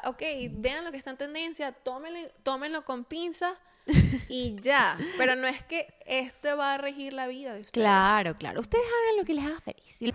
[0.00, 0.22] sea, ok,
[0.52, 3.54] vean lo que está en tendencia, tómenlo, tómenlo con pinzas
[4.28, 4.98] y ya.
[5.16, 7.72] Pero no es que este va a regir la vida de ustedes.
[7.72, 8.60] Claro, claro.
[8.60, 10.14] Ustedes hagan lo que les haga feliz.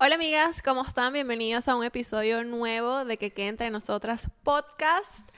[0.00, 1.12] Hola amigas, ¿cómo están?
[1.12, 5.28] Bienvenidos a un episodio nuevo de Que Quede Entre Nosotras podcast.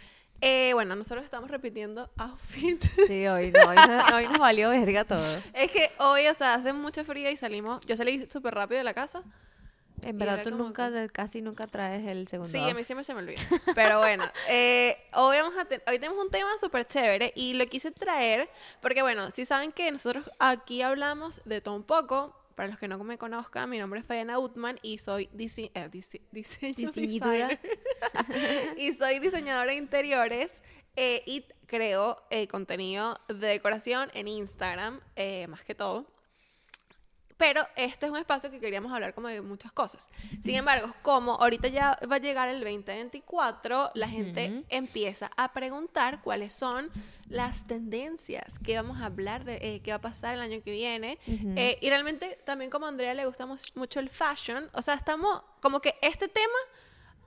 [0.43, 2.83] Eh, bueno, nosotros estamos repitiendo outfit.
[3.07, 5.25] Sí, hoy, no, hoy, no- hoy nos valió verga todo.
[5.53, 7.85] es que hoy, o sea, hace mucho frío y salimos.
[7.87, 9.23] Yo salí súper rápido de la casa.
[10.03, 12.51] En verdad tú nunca, casi nunca traes el segundo.
[12.51, 13.39] Sí, a mí siempre se me olvida.
[13.75, 17.67] Pero bueno, eh, hoy, vamos a te- hoy tenemos un tema súper chévere y lo
[17.67, 18.49] quise traer
[18.81, 22.35] porque, bueno, si saben que nosotros aquí hablamos de todo un poco.
[22.61, 25.89] Para los que no me conozcan, mi nombre es Fayana Utman y soy dise- eh,
[25.91, 26.75] dise- diseño
[28.77, 30.63] y soy diseñadora de interiores
[30.95, 36.05] eh, y creo eh, contenido de decoración en Instagram, eh, más que todo.
[37.41, 40.11] Pero este es un espacio que queríamos hablar como de muchas cosas.
[40.43, 46.21] Sin embargo, como ahorita ya va a llegar el 2024, la gente empieza a preguntar
[46.21, 46.91] cuáles son
[47.31, 50.71] las tendencias, qué vamos a hablar de, eh, qué va a pasar el año que
[50.71, 51.19] viene.
[51.27, 55.43] Eh, y realmente también como a Andrea le gusta mucho el fashion, o sea, estamos
[55.63, 56.59] como que este tema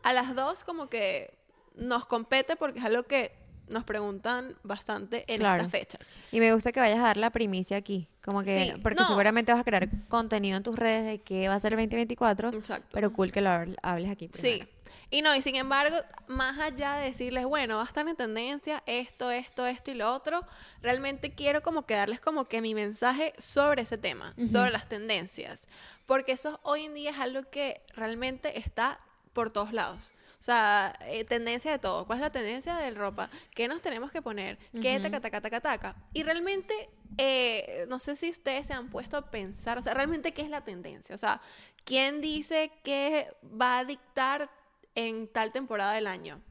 [0.03, 1.33] a las dos como que
[1.73, 5.63] nos compete porque es algo que nos preguntan bastante en Claro.
[5.63, 6.13] estas fechas.
[6.31, 8.07] Y me gusta que vayas a dar la primicia aquí.
[8.23, 9.07] Como que, Sí, porque no.
[9.07, 12.49] seguramente vas a crear contenido en tus redes de qué va a ser el 2024.
[12.49, 12.87] Exacto.
[12.91, 14.41] Pero cool que lo hab- hables aquí Sí.
[14.41, 14.67] primero.
[15.09, 15.95] Y no, y sin embargo,
[16.27, 20.11] más allá de decirles, bueno, va a estar en tendencia esto, esto, esto y lo
[20.11, 20.43] otro,
[20.81, 25.67] realmente quiero como que darles como que mi mensaje sobre ese tema, sobre las tendencias.
[26.07, 28.99] Porque eso hoy en día es algo que realmente está
[29.33, 30.13] por todos lados.
[30.43, 32.05] O sea, eh, tendencia de todo.
[32.05, 33.29] ¿Cuál es la tendencia de ropa?
[33.55, 34.57] ¿Qué nos tenemos que poner?
[34.81, 35.95] ¿Qué taca, taca, taca, taca?
[36.11, 36.73] Y realmente,
[37.17, 40.49] eh, no sé si ustedes se han puesto a pensar, o sea, realmente, ¿qué es
[40.49, 41.15] la tendencia?
[41.15, 41.39] O sea,
[41.85, 44.49] ¿quién dice que va a dictar
[44.95, 46.41] en tal temporada del año?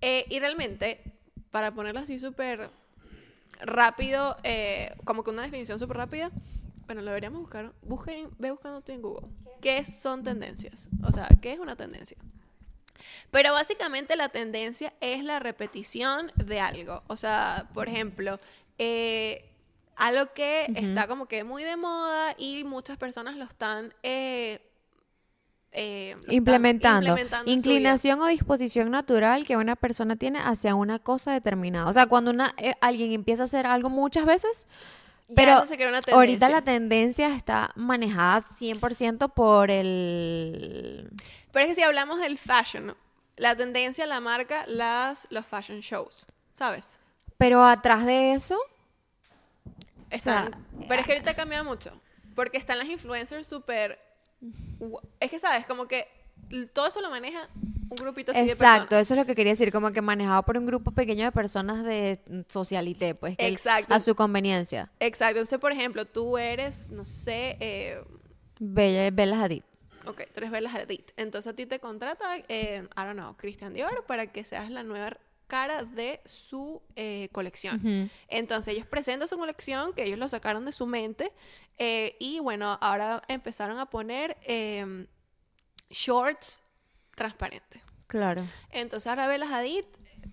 [0.00, 1.02] Eh, y realmente,
[1.50, 2.70] para ponerlo así súper
[3.60, 6.30] rápido, eh, como que una definición súper rápida,
[6.86, 7.74] bueno, lo deberíamos buscar.
[7.82, 9.28] Busquen, ve buscando tú en Google.
[9.60, 10.88] ¿Qué son tendencias?
[11.06, 12.16] O sea, ¿qué es una tendencia?
[13.30, 17.02] Pero básicamente la tendencia es la repetición de algo.
[17.08, 18.38] O sea, por ejemplo,
[18.78, 19.44] eh,
[19.96, 20.78] algo que Ujú.
[20.86, 23.92] está como que muy de moda y muchas personas lo están...
[24.02, 24.60] eh,
[25.76, 27.08] eh, Implementando.
[27.10, 27.50] implementando.
[27.50, 31.86] Inclinación o disposición natural que una persona tiene hacia una cosa determinada.
[31.88, 34.68] O sea, cuando una, eh, alguien empieza a hacer algo muchas veces,
[35.28, 41.10] Ya pero eso se crea una ahorita la tendencia está manejada 100% por el...
[41.54, 42.96] Pero es que si hablamos del fashion,
[43.36, 46.98] la tendencia la marca las, los fashion shows, ¿sabes?
[47.38, 48.58] Pero atrás de eso,
[50.10, 51.92] Están, sea, pero es que ahorita cambia mucho.
[52.34, 54.00] Porque están las influencers súper.
[55.20, 55.64] Es que, ¿sabes?
[55.64, 56.08] Como que
[56.72, 57.48] todo eso lo maneja
[57.88, 60.58] un grupito así de exacto, eso es lo que quería decir, como que manejado por
[60.58, 63.94] un grupo pequeño de personas de socialité, pues, que Exacto.
[63.94, 64.90] a su conveniencia.
[64.98, 65.38] Exacto.
[65.38, 68.02] Entonces, por ejemplo, tú eres, no sé, eh,
[68.58, 69.62] Bella, Bella Hadid.
[70.06, 71.02] Ok, tú eres Bella Hadid.
[71.16, 74.82] Entonces a ti te contrata, eh, I don't know, Christian Dior para que seas la
[74.82, 75.16] nueva
[75.46, 78.10] cara de su eh, colección.
[78.28, 81.32] Entonces ellos presentan su colección, que ellos lo sacaron de su mente,
[81.78, 85.06] eh, y bueno, ahora empezaron a poner em,
[85.90, 86.62] shorts
[87.14, 87.82] transparentes.
[88.06, 88.46] Claro.
[88.70, 89.84] Entonces ahora Bella Hadid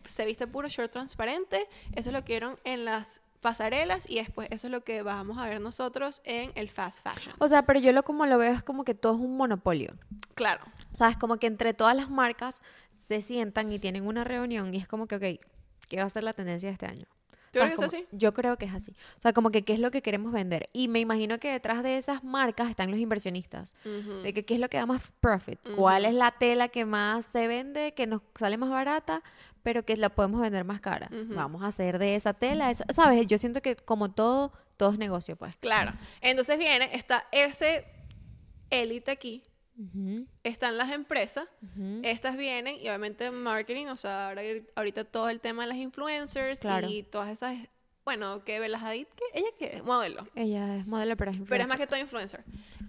[0.05, 4.47] se viste puro short transparente, eso es lo que vieron en las pasarelas y después
[4.51, 7.35] eso es lo que vamos a ver nosotros en el fast fashion.
[7.39, 9.93] O sea, pero yo lo como lo veo es como que todo es un monopolio.
[10.35, 10.63] Claro,
[10.93, 11.17] ¿Sabes?
[11.17, 15.07] Como que entre todas las marcas se sientan y tienen una reunión y es como
[15.07, 15.45] que, ok,
[15.89, 17.05] ¿qué va a ser la tendencia de este año?
[17.51, 17.75] ¿Tú ¿Sabes?
[17.75, 18.15] crees que es así?
[18.17, 18.91] Yo creo que es así.
[19.17, 20.69] O sea, como que qué es lo que queremos vender.
[20.71, 23.75] Y me imagino que detrás de esas marcas están los inversionistas.
[24.23, 25.59] De que qué es lo que da más profit.
[25.75, 29.21] ¿Cuál es la tela que más se vende, que nos sale más barata,
[29.63, 31.09] pero que la podemos vender más cara?
[31.27, 32.85] Vamos a hacer de esa tela eso.
[32.89, 33.27] ¿Sabes?
[33.27, 35.57] Yo siento que como todo, todo es negocio, pues.
[35.57, 35.91] Claro.
[36.21, 37.85] Entonces viene, está ese
[38.69, 39.43] élite aquí,
[40.43, 41.47] Están las empresas,
[42.03, 44.41] estas vienen y obviamente marketing, o sea, ahora,
[44.75, 46.87] ahorita todo el tema de las influencers Claro.
[46.89, 47.57] y todas esas,
[48.05, 51.63] bueno, que Bella Hadid, que ella que es modelo, Ella es modelo, pero es pero
[51.63, 51.79] es más influencer.
[51.79, 52.43] que todo influencer.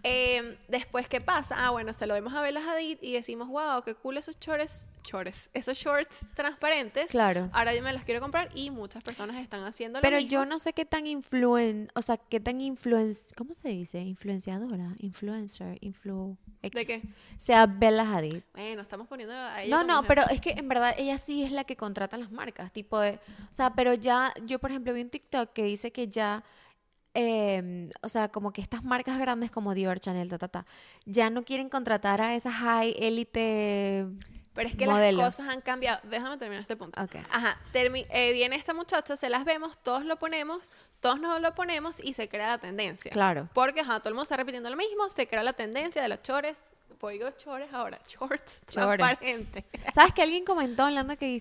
[0.05, 1.55] Eh, después, ¿qué pasa?
[1.65, 4.89] Ah, bueno, se lo vemos a Bella Hadid y decimos, wow, qué cool esos chores,
[5.05, 7.07] chores, esos shorts transparentes.
[7.13, 7.49] Claro.
[7.53, 10.31] Ahora yo me los quiero comprar y muchas personas están haciendo lo Pero mismo.
[10.31, 14.01] yo no sé qué tan influen, o sea, qué tan influen, ¿cómo se dice?
[14.01, 17.03] Influenciadora, influencer, influ ¿De qué?
[17.39, 18.43] Sea Bella Hadid.
[18.55, 21.51] Bueno, estamos poniendo a ella No, no, pero es que en verdad ella sí es
[21.51, 23.19] la que contrata las marcas, tipo de,
[23.51, 26.45] o sea, pero ya yo por ejemplo vi un TikTok que dice que ya
[27.15, 30.67] eh, o sea, como que estas marcas grandes como Dior, Chanel, ta, ta, ta,
[31.05, 34.07] ya no quieren contratar a esas high élite.
[34.55, 35.23] Pero es que Modelos.
[35.23, 35.99] las cosas han cambiado.
[36.05, 37.01] Déjame terminar este punto.
[37.03, 37.17] Ok.
[37.31, 40.71] Ajá, termi- eh, viene esta muchacha, se las vemos, todos lo ponemos,
[41.01, 43.11] todos nos lo ponemos y se crea la tendencia.
[43.11, 43.49] Claro.
[43.55, 46.23] Porque ajá, todo el mundo está repitiendo lo mismo, se crea la tendencia de los
[46.23, 46.71] chores.
[46.99, 48.99] Pues digo chores ahora, shorts, Chores.
[48.99, 49.65] transparente.
[49.93, 51.37] ¿Sabes que alguien comentó hablando que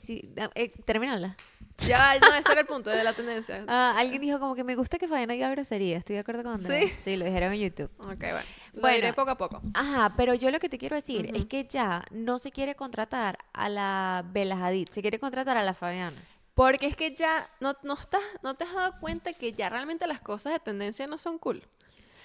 [0.56, 1.36] eh, termínala?
[1.80, 3.64] Ya, no, ese era el punto de la tendencia.
[3.68, 5.98] Ah, alguien dijo como que me gusta que Fabiana diga grosería.
[5.98, 6.82] Estoy de acuerdo con Andrea.
[6.88, 6.94] ¿Sí?
[6.98, 7.92] Sí, lo dijeron en YouTube.
[8.00, 8.40] Ok, bueno.
[8.74, 8.96] Lo Bueno.
[8.96, 9.62] diré poco a poco.
[9.74, 13.38] Ajá, pero yo lo que te quiero decir es que ya no se quiere contratar
[13.54, 16.22] a la Bella Hadid, se quiere contratar a la Fabiana.
[16.54, 20.06] Porque es que ya no, no, estás, no te has dado cuenta que ya realmente
[20.06, 21.64] las cosas de tendencia no son cool.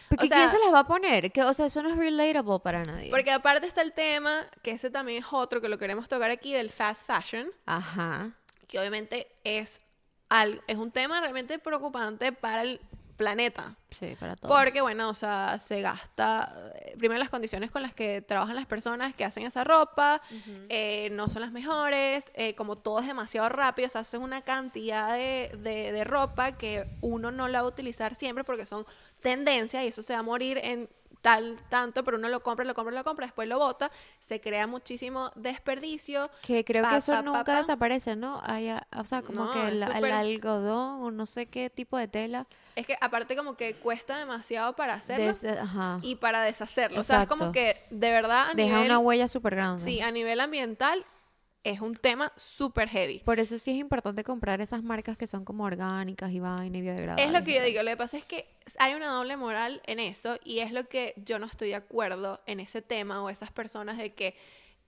[0.08, 1.32] Porque O sea- ¿quién se las va a poner?
[1.32, 3.10] Que, o sea, eso no es relatable para nadie.
[3.10, 6.52] Porque aparte está el tema, que ese también es otro que lo queremos tocar aquí,
[6.52, 7.48] del fast fashion.
[7.66, 8.30] Ajá.
[8.66, 9.80] Que obviamente es,
[10.28, 12.80] al- es un tema realmente preocupante para el
[13.16, 13.74] planeta.
[13.98, 14.54] Sí, para todos.
[14.54, 18.66] Porque, bueno, o sea, se gasta, eh, primero las condiciones con las que trabajan las
[18.66, 20.20] personas que hacen esa ropa,
[20.68, 25.12] eh, no son las mejores, eh, como todo es demasiado rápido, se hace una cantidad
[25.14, 28.84] de, de- de ropa que uno no la va a utilizar siempre porque son
[29.22, 30.90] tendencias y eso se va a morir en
[31.26, 33.90] tal tanto, pero uno lo compra, lo compra, lo compra, después lo bota,
[34.20, 36.30] se crea muchísimo desperdicio.
[36.40, 37.56] Que creo Pa, que eso pa, nunca pa.
[37.56, 38.40] desaparece, ¿no?
[38.44, 42.06] Hay, ah, o sea, como No, que el, algodón o no sé qué tipo de
[42.06, 42.46] tela.
[42.76, 47.00] Es que aparte como que cuesta demasiado para hacerlo des- ajá, y para deshacerlo.
[47.00, 49.82] O sea, es como que de verdad a deja nivel, una huella súper grande.
[49.82, 51.04] sí, a nivel ambiental
[51.66, 53.18] es un tema súper heavy.
[53.18, 56.80] Por eso sí es importante comprar esas marcas que son como orgánicas y vaina y
[56.80, 57.26] biodegradables.
[57.26, 58.46] Es lo que yo digo, lo que pasa es que
[58.78, 62.40] hay una doble moral en eso y es lo que yo no estoy de acuerdo
[62.46, 64.36] en ese tema o esas personas de que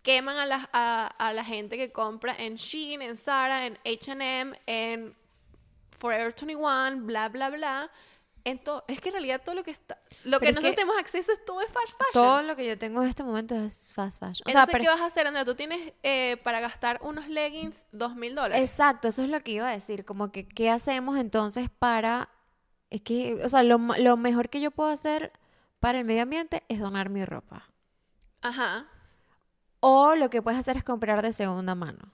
[0.02, 4.56] queman a la, a, a la gente que compra en Shein, en Zara, en H&M,
[4.66, 5.16] en
[5.90, 7.90] Forever 21, bla, bla, bla.
[8.48, 10.96] En es que en realidad todo lo que está, lo que Pero nosotros que tenemos
[10.98, 12.12] acceso es todo es fast fashion.
[12.12, 14.44] Todo lo que yo tengo en este momento es fast fashion.
[14.46, 15.44] O sea, Entonces, pero- ¿qué vas a hacer, Andrea?
[15.44, 18.58] Tú tienes eh, para gastar unos leggings dos mil dólares.
[18.68, 22.30] Exacto, eso es lo que iba a decir, como que qué hacemos entonces para
[22.90, 25.32] es que, o sea, lo, lo mejor que yo puedo hacer
[25.80, 27.68] para el medio ambiente es donar mi ropa.
[28.40, 28.86] Ajá.
[29.80, 32.12] O lo que puedes hacer es comprar de segunda mano.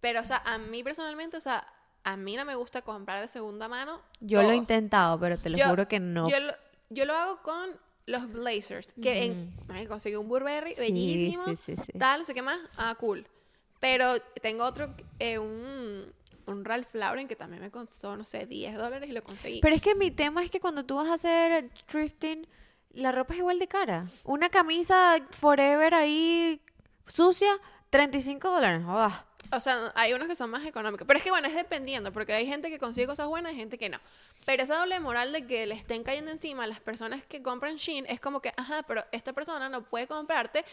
[0.00, 1.66] Pero, o sea, a mí personalmente, o sea,
[2.12, 4.00] a mí no me gusta comprar de segunda mano.
[4.20, 6.28] Yo lo he intentado, pero te lo Yo- juro que no.
[6.30, 6.52] Yo lo,
[6.88, 7.70] yo lo hago con
[8.06, 11.92] los blazers, que en, ay, conseguí un Burberry Sí, bellísimo, sí, sí, sí.
[11.98, 13.26] tal, no sé qué más, ah, cool.
[13.78, 16.10] Pero tengo otro, eh, un,
[16.46, 19.60] un Ralph Lauren que también me costó, no sé, 10 dólares y lo conseguí.
[19.60, 22.46] Pero es que mi tema es que cuando tú vas a hacer thrifting,
[22.92, 24.06] la ropa es igual de cara.
[24.24, 26.62] Una camisa forever ahí
[27.06, 27.50] sucia,
[27.90, 28.82] 35 dólares.
[28.84, 29.26] joda.
[29.50, 31.06] O sea, hay unos que son más económicos.
[31.06, 33.78] Pero es que, bueno, es dependiendo, porque hay gente que consigue cosas buenas y gente
[33.78, 33.98] que no.
[34.44, 37.76] Pero esa doble moral de que le estén cayendo encima a las personas que compran
[37.76, 40.64] Shein es como que, ajá, pero esta persona no puede comprarte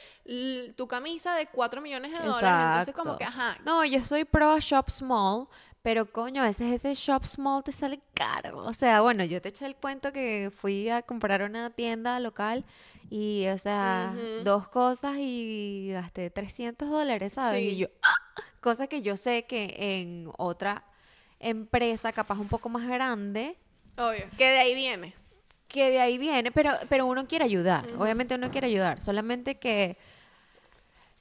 [0.75, 2.66] tu camisa de 4 millones de dólares.
[2.68, 3.18] Entonces, como Exacto.
[3.18, 3.57] que, ajá.
[3.66, 5.48] No, yo soy pro shop small,
[5.81, 8.57] pero coño, a veces ese shop small te sale caro.
[8.66, 12.66] O sea, bueno, yo te eché el cuento que fui a comprar una tienda local
[13.10, 14.44] y, o sea, Ujú.
[14.44, 17.60] dos cosas y gasté 300 dólares, ¿sabes?
[17.60, 17.69] Sí.
[17.69, 18.16] Y yo, ¡ah!
[18.66, 20.84] Cosa que yo sé que en otra
[21.40, 23.56] empresa, capaz un poco más grande,
[23.98, 24.26] Obvio.
[24.38, 25.14] Que de ahí viene.
[25.68, 29.98] que de ahí viene, pero, pero uno quiere ayudar, obviamente uno quiere ayudar, solamente que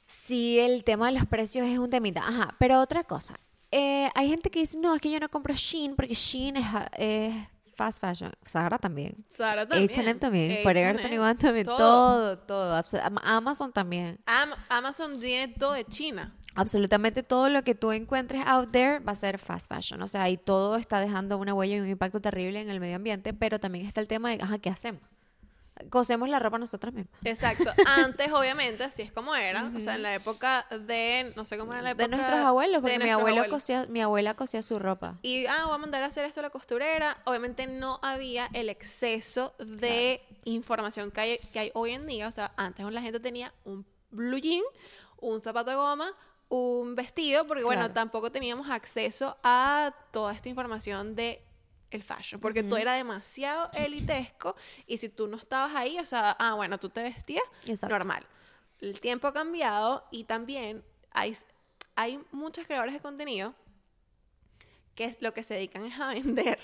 [0.06, 3.34] sí el tema de los precios es un temita, ajá, pero otra cosa,
[3.70, 7.34] eh, hay gente que dice, no, es que yo no compro Shein porque Shein es,
[7.76, 9.90] fast fashion, Zara también, Sara también.
[9.90, 12.38] H&M también, Forever 21 también, todo.
[12.38, 12.82] todo,
[13.22, 16.32] Amazon también, Am- Amazon tiene todo de China.
[16.54, 20.28] Absolutamente todo lo que tú encuentres out there va a ser fast fashion, o sea,
[20.28, 23.58] y todo está dejando una huella y un impacto terrible en el medio ambiente, pero
[23.58, 25.02] también está el tema de, ajá, ¿qué hacemos?
[25.90, 27.12] Cosemos la ropa nosotras mismas.
[27.24, 27.64] Exacto.
[27.86, 29.72] Antes, obviamente, así es como era.
[29.76, 32.04] O sea, en la época de, no sé cómo era la época.
[32.04, 33.48] De nuestros abuelos, porque mi abuelo abuelos.
[33.48, 35.18] cosía, mi abuela cosía su ropa.
[35.22, 37.18] Y, ah, voy a mandar a hacer esto a la costurera.
[37.24, 42.28] Obviamente no había el exceso de información que hay, que hay hoy en día.
[42.28, 44.62] O sea, antes la gente tenía un blue jean,
[45.18, 46.14] un zapato de goma,
[46.54, 47.94] un vestido, porque bueno, Claro.
[47.94, 51.42] tampoco teníamos acceso a toda esta información de
[51.90, 54.56] el fashion, porque todo era demasiado elitesco
[54.86, 57.94] y si tú no estabas ahí, o sea, ah, bueno, tú te vestías Exacto.
[57.94, 58.26] normal.
[58.80, 61.36] El tiempo ha cambiado y también hay,
[61.94, 63.54] hay muchos creadores de contenido
[64.96, 66.58] que es lo que se dedican es a vender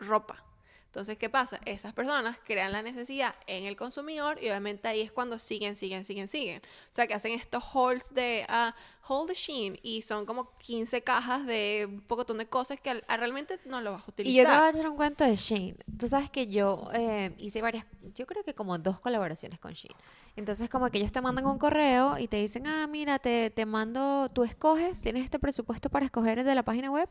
[0.00, 0.44] ropa.
[0.88, 1.60] Entonces, ¿qué pasa?
[1.66, 6.06] Esas personas crean la necesidad en el consumidor y obviamente ahí es cuando siguen, siguen,
[6.06, 6.62] siguen, siguen.
[6.62, 8.72] O sea, que hacen estos hauls de uh,
[9.08, 13.04] haul the Shein y son como 15 cajas de un pocotón de cosas que al-
[13.08, 14.32] realmente no lo vas a utilizar.
[14.32, 15.76] Y yo te voy a echar un cuento de Shein.
[15.98, 17.84] Tú sabes que yo eh, hice varias,
[18.14, 19.94] yo creo que como dos colaboraciones con Shein.
[20.36, 23.66] Entonces como que ellos te mandan un correo y te dicen, ah, mira, te, te
[23.66, 27.08] mando, tú escoges, tienes este presupuesto para escoger de la página web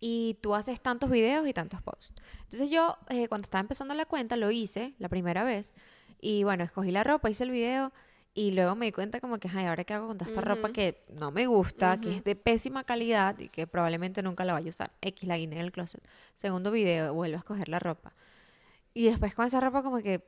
[0.00, 2.14] y tú haces tantos videos y tantos posts.
[2.44, 5.72] Entonces yo eh, cuando estaba empezando la cuenta lo hice la primera vez
[6.20, 7.92] y bueno, escogí la ropa, hice el video
[8.34, 10.72] y luego me di cuenta como que, ay, ahora qué hago con toda esta ropa
[10.72, 14.66] que no me gusta, que es de pésima calidad y que probablemente nunca la vaya
[14.66, 14.90] a usar.
[15.02, 16.02] X la guiné en el closet.
[16.34, 18.12] Segundo video, vuelvo a escoger la ropa.
[18.92, 20.20] Y después con esa ropa como que,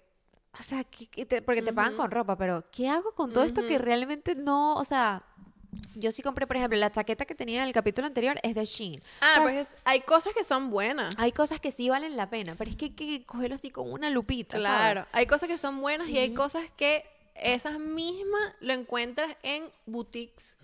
[0.59, 3.43] o sea, ¿qué- qué te- porque te pagan con ropa, pero ¿qué hago con todo
[3.45, 5.25] esto que realmente no, o sea,
[5.95, 8.65] yo sí compré, por ejemplo, la chaqueta que tenía en el capítulo anterior es de
[8.65, 9.03] Shein.
[9.21, 11.15] Ah, O sea, pues es- hay cosas que son buenas.
[11.19, 13.91] hay cosas que sí valen la pena, pero es que hay que cogerlo así con
[13.93, 14.65] una lupita, ¿sabes?
[14.67, 17.05] Claro, hay cosas que son buenas y hay cosas que
[17.43, 20.57] esas mismas lo encuentras en boutiques.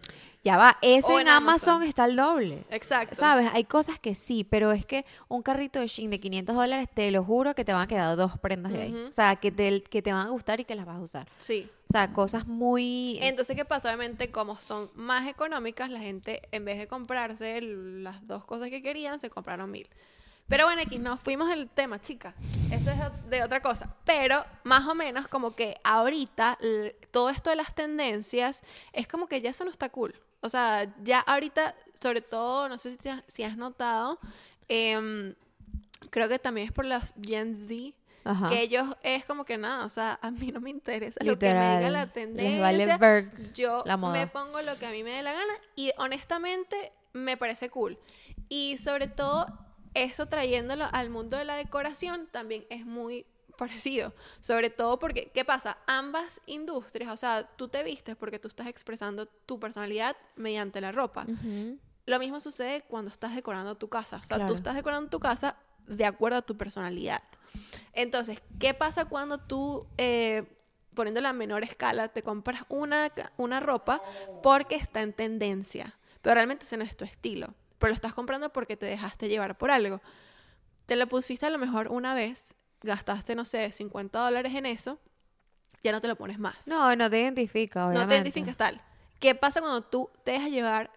[0.44, 1.74] Ya va, ese en, en Amazon.
[1.74, 1.88] Amazon.
[1.88, 2.64] está el doble.
[2.70, 3.14] Exacto.
[3.14, 3.48] ¿Sabes?
[3.52, 7.10] Hay cosas que sí, pero es que un carrito de Shein de 500 dólares, te
[7.12, 8.94] lo juro que te van a quedar dos prendas de ahí.
[9.08, 11.28] O sea, que te, que te van a gustar y que las vas a usar.
[11.38, 11.70] Sí.
[11.88, 13.18] O sea, cosas muy...
[13.20, 13.88] Entonces, ¿qué pasa?
[13.88, 18.82] Obviamente, como son más económicas, la gente, en vez de comprarse las dos cosas que
[18.82, 19.88] querían, se compraron mil.
[20.48, 22.34] Pero bueno, aquí nos fuimos del tema, chica.
[22.70, 23.94] Eso es de otra cosa.
[24.04, 26.58] Pero más o menos como que ahorita
[27.10, 30.14] todo esto de las tendencias es como que ya eso no está cool.
[30.40, 34.18] O sea, ya ahorita, sobre todo, no sé si, te si has notado,
[34.68, 35.34] em,
[36.10, 38.48] creo que también es por los Gen Z, Ajá.
[38.48, 41.46] que ellos es como que nada, o sea, a mí no me interesa lo que
[41.46, 42.60] me diga Literal, la les tendencia.
[42.60, 44.12] vale ver yo la moda.
[44.14, 47.98] me pongo lo que a mí me dé la gana y honestamente me parece cool.
[48.48, 49.46] Y sobre todo,
[49.94, 53.26] eso trayéndolo al mundo de la decoración también es muy
[53.58, 54.12] parecido.
[54.40, 55.78] Sobre todo porque, ¿qué pasa?
[55.86, 60.90] Ambas industrias, o sea, tú te vistes porque tú estás expresando tu personalidad mediante la
[60.92, 61.26] ropa.
[62.06, 64.16] Lo mismo sucede cuando estás decorando tu casa.
[64.22, 64.50] O sea, Claro.
[64.52, 65.56] tú estás decorando tu casa
[65.86, 67.22] de acuerdo a tu personalidad.
[67.92, 70.44] Entonces, ¿qué pasa cuando tú, eh,
[70.94, 74.02] poniéndola a menor escala, te compras una, una ropa
[74.42, 75.94] porque está en tendencia?
[76.22, 77.54] Pero realmente ese no es tu estilo.
[77.82, 80.00] Pero lo estás comprando porque te dejaste llevar por algo.
[80.86, 85.00] Te lo pusiste a lo mejor una vez, gastaste, no sé, 50 dólares en eso,
[85.82, 86.68] ya no te lo pones más.
[86.68, 88.04] No, no te identifica, obviamente.
[88.04, 88.80] No te identificas tal.
[89.18, 90.92] ¿Qué pasa cuando tú te dejas llevar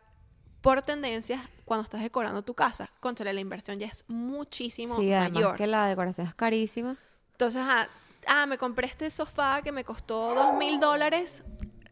[0.62, 2.92] por tendencias cuando estás decorando tu casa?
[3.00, 5.56] Contra la inversión ya es muchísimo Sí, además mayor.
[5.58, 6.98] que la decoración es carísima.
[7.32, 7.88] Entonces, ah,
[8.28, 11.44] ah, me compré este sofá que me costó dos mil dólares.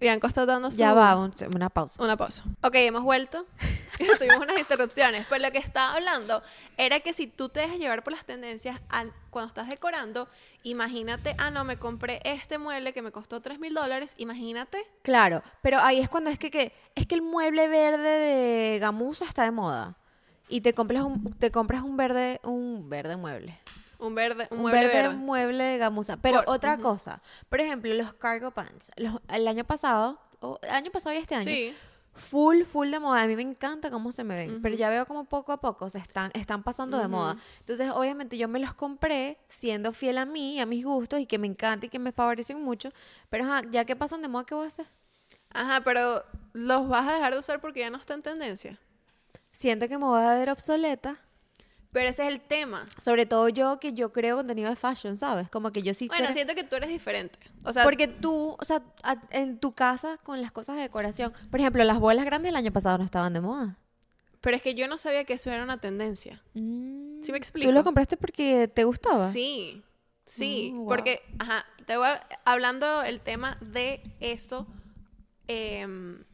[0.03, 0.77] Bianco está dando su...
[0.77, 2.03] Ya va, un- una pausa.
[2.03, 2.43] Una pausa.
[2.61, 3.45] Ok, hemos vuelto.
[4.19, 5.25] Tuvimos unas interrupciones.
[5.27, 6.43] Pues lo que estaba hablando
[6.77, 10.27] era que si tú te dejas llevar por las tendencias al- cuando estás decorando,
[10.63, 14.13] imagínate, ah, no, me compré este mueble que me costó tres mil dólares.
[14.17, 18.79] Imagínate Claro, pero ahí es cuando es que, que- es que el mueble verde de
[18.79, 19.95] gamuza está de moda.
[20.49, 23.57] Y te compras un, te compras un verde, un verde mueble.
[24.03, 25.15] Un verde, un, Un, mueble verde verde.
[25.15, 26.17] mueble de gamuza.
[26.17, 28.91] Pero Por- otra cosa, por ejemplo, los cargo pants.
[28.97, 31.75] Los- el año pasado, o el año pasado y este año, Sí.
[32.13, 33.21] full, full de moda.
[33.23, 35.89] A mí me encanta cómo se me ven, pero ya veo como poco a poco
[35.89, 37.37] se están, están pasando de moda.
[37.59, 41.37] Entonces, obviamente, yo me los compré siendo fiel a mí, a mis gustos y que
[41.39, 42.89] me encanta y que me favorecen mucho.
[43.29, 44.85] Pero ajá, ya que pasan de moda, ¿qué voy a hacer?
[45.55, 48.77] Ajá, pero los vas a dejar de usar porque ya no está en tendencia.
[49.51, 51.17] Siento que me voy a ver obsoleta.
[51.93, 52.87] Pero ese es el tema.
[52.99, 55.47] Sobre todo yo, que yo creo contenido de fashion, ¿sabes?
[55.49, 57.37] Como que yo sí Bueno, creo- siento que tú eres diferente.
[57.63, 61.31] O sea, Porque tú, o sea, a- en tu casa con las cosas de decoración,
[61.51, 63.77] por ejemplo, las bolas grandes el año pasado no estaban de moda.
[64.41, 66.41] pero es que yo no sabía que eso era una tendencia.
[66.53, 67.69] ¿Sí me explico?
[67.69, 69.29] ¿Tú lo compraste porque te gustaba?
[69.29, 69.81] Sí,
[70.25, 70.87] sí, Mm, wow.
[70.89, 74.67] porque, ajá, te voy a- hablando el tema de eso,
[75.47, 76.25] em,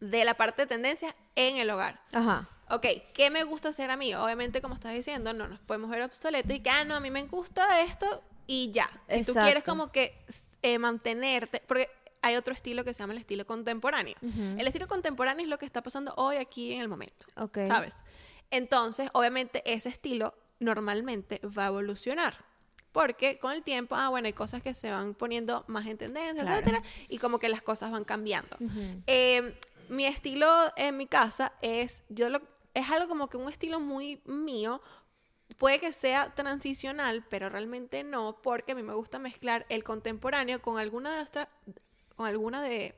[0.00, 1.98] de la parte de tendencia en el hogar.
[2.12, 2.50] Ajá.
[2.68, 4.14] Ok, ¿qué me gusta hacer a mí?
[4.14, 7.10] Obviamente, como estás diciendo, no nos podemos ver obsoletos y que, ah, no, a mí
[7.10, 8.88] me gusta esto y ya.
[9.08, 9.70] Si tú quieres Exacto.
[9.72, 10.18] como que
[10.62, 11.88] eh, mantenerte, porque
[12.22, 14.16] hay otro estilo que se llama el estilo contemporáneo.
[14.20, 14.56] Ujú.
[14.58, 17.58] El estilo contemporáneo es lo que está pasando hoy aquí en el momento, Ok.
[17.68, 17.96] ¿sabes?
[18.50, 22.44] Entonces, obviamente, ese estilo normalmente va a evolucionar.
[22.90, 26.42] Porque con el tiempo, ah, bueno, hay cosas que se van poniendo más en tendencia,
[26.42, 26.52] Claro.
[26.52, 28.56] etcétera, y como que las cosas van cambiando.
[29.06, 29.54] Eh,
[29.90, 32.40] mi estilo en mi casa es, yo lo,
[32.76, 34.82] es algo como que un estilo muy mío.
[35.56, 40.60] Puede que sea transicional, pero realmente no, porque a mí me gusta mezclar el contemporáneo
[40.60, 41.48] con alguna de
[42.16, 42.94] con alguna de,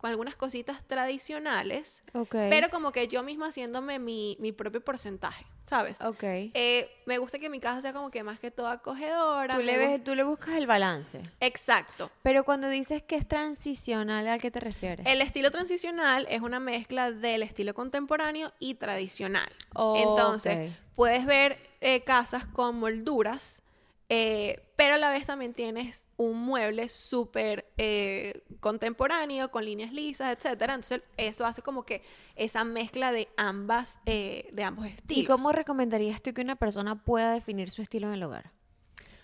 [0.00, 2.34] con algunas cositas tradicionales, Ok.
[2.48, 6.00] pero como que yo misma haciéndome mi, mi propio porcentaje, ¿sabes?
[6.00, 6.22] Ok.
[6.22, 9.56] Eh, me gusta que mi casa sea como que más que todo acogedora.
[9.56, 11.20] Tú le, ves, tú le buscas el balance.
[11.40, 12.10] Exacto.
[12.22, 15.06] Pero cuando dices que es transicional, ¿a qué te refieres?
[15.06, 19.52] El estilo transicional es una mezcla del estilo contemporáneo y tradicional.
[19.74, 23.60] Oh, Entonces, puedes ver eh, casas con molduras,
[24.08, 30.34] eh, pero a la vez también tienes un mueble súper eh, contemporáneo, con líneas lisas,
[30.34, 30.72] etcétera.
[30.72, 32.02] Entonces, eso hace como que
[32.34, 35.22] esa mezcla de ambas, eh, de ambos estilos.
[35.22, 38.52] ¿Y cómo recomendarías tú que una persona pueda definir su estilo en el hogar?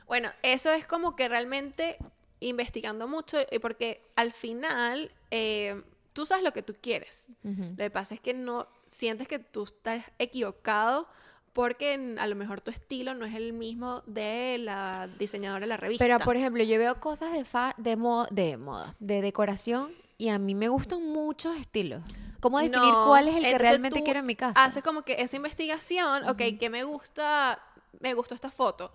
[0.07, 1.97] Bueno, eso es como que realmente
[2.41, 5.83] investigando mucho, y porque al final eh,
[6.13, 7.29] tú sabes lo que tú quieres.
[7.43, 11.09] Lo que pasa es que no sientes que tú estás equivocado
[11.57, 15.79] porque a lo mejor tu estilo no es el mismo de la diseñadora de la
[15.79, 16.05] revista.
[16.05, 20.29] Pero, por ejemplo, yo veo cosas de, fa- de, mo- de moda, de decoración, y
[20.29, 22.03] a mí me gustan muchos estilos.
[22.41, 24.63] ¿Cómo definir No, cuál es el que realmente quiero en mi casa?
[24.65, 27.59] Haces como que esa investigación, ok, que me gusta,
[28.01, 28.93] me gustó esta foto.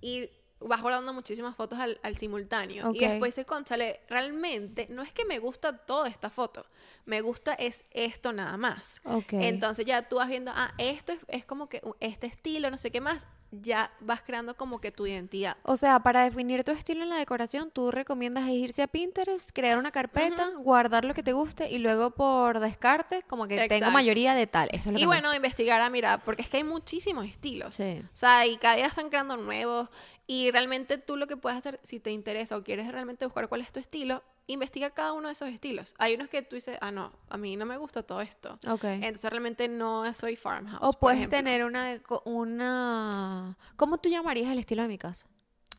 [0.00, 0.28] Y
[0.60, 2.90] vas guardando muchísimas fotos al, al simultáneo.
[2.94, 6.66] Y después dices, conchale, realmente no es que me gusta toda esta foto.
[7.06, 9.00] Me gusta es esto nada más.
[9.30, 12.90] Entonces ya tú vas viendo, ah, esto es, es como que este estilo, no sé
[12.90, 13.26] qué más.
[13.52, 15.56] Ya vas creando como que tu identidad.
[15.64, 19.76] O sea, para definir tu estilo en la decoración, tú recomiendas irse a Pinterest, crear
[19.76, 23.92] una carpeta, guardar lo que te guste y luego por descarte, como que tengo Exacto.
[23.92, 24.68] mayoría de tal.
[24.70, 27.26] Eso es lo Y que me- bueno, investigar a mirar, porque es que hay muchísimos
[27.26, 27.74] estilos.
[27.74, 28.00] Sí.
[28.04, 29.88] O sea, y cada día están creando nuevos.
[30.30, 33.62] Y realmente tú lo que puedes hacer, si te interesa o quieres realmente buscar cuál
[33.62, 35.96] es tu estilo, investiga cada uno de esos estilos.
[35.98, 38.56] Hay unos que tú dices, ah, no, a mí no me gusta todo esto.
[38.68, 38.84] Ok.
[38.84, 40.78] Entonces realmente no soy farmhouse.
[40.82, 41.36] o puedes ejemplo.
[41.36, 43.58] tener una, una...
[43.74, 45.26] ¿Cómo tú llamarías el estilo de mi casa?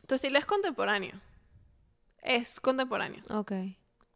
[0.06, 1.18] Tu estilo es contemporáneo.
[2.20, 3.22] Es contemporáneo.
[3.30, 3.52] Ok.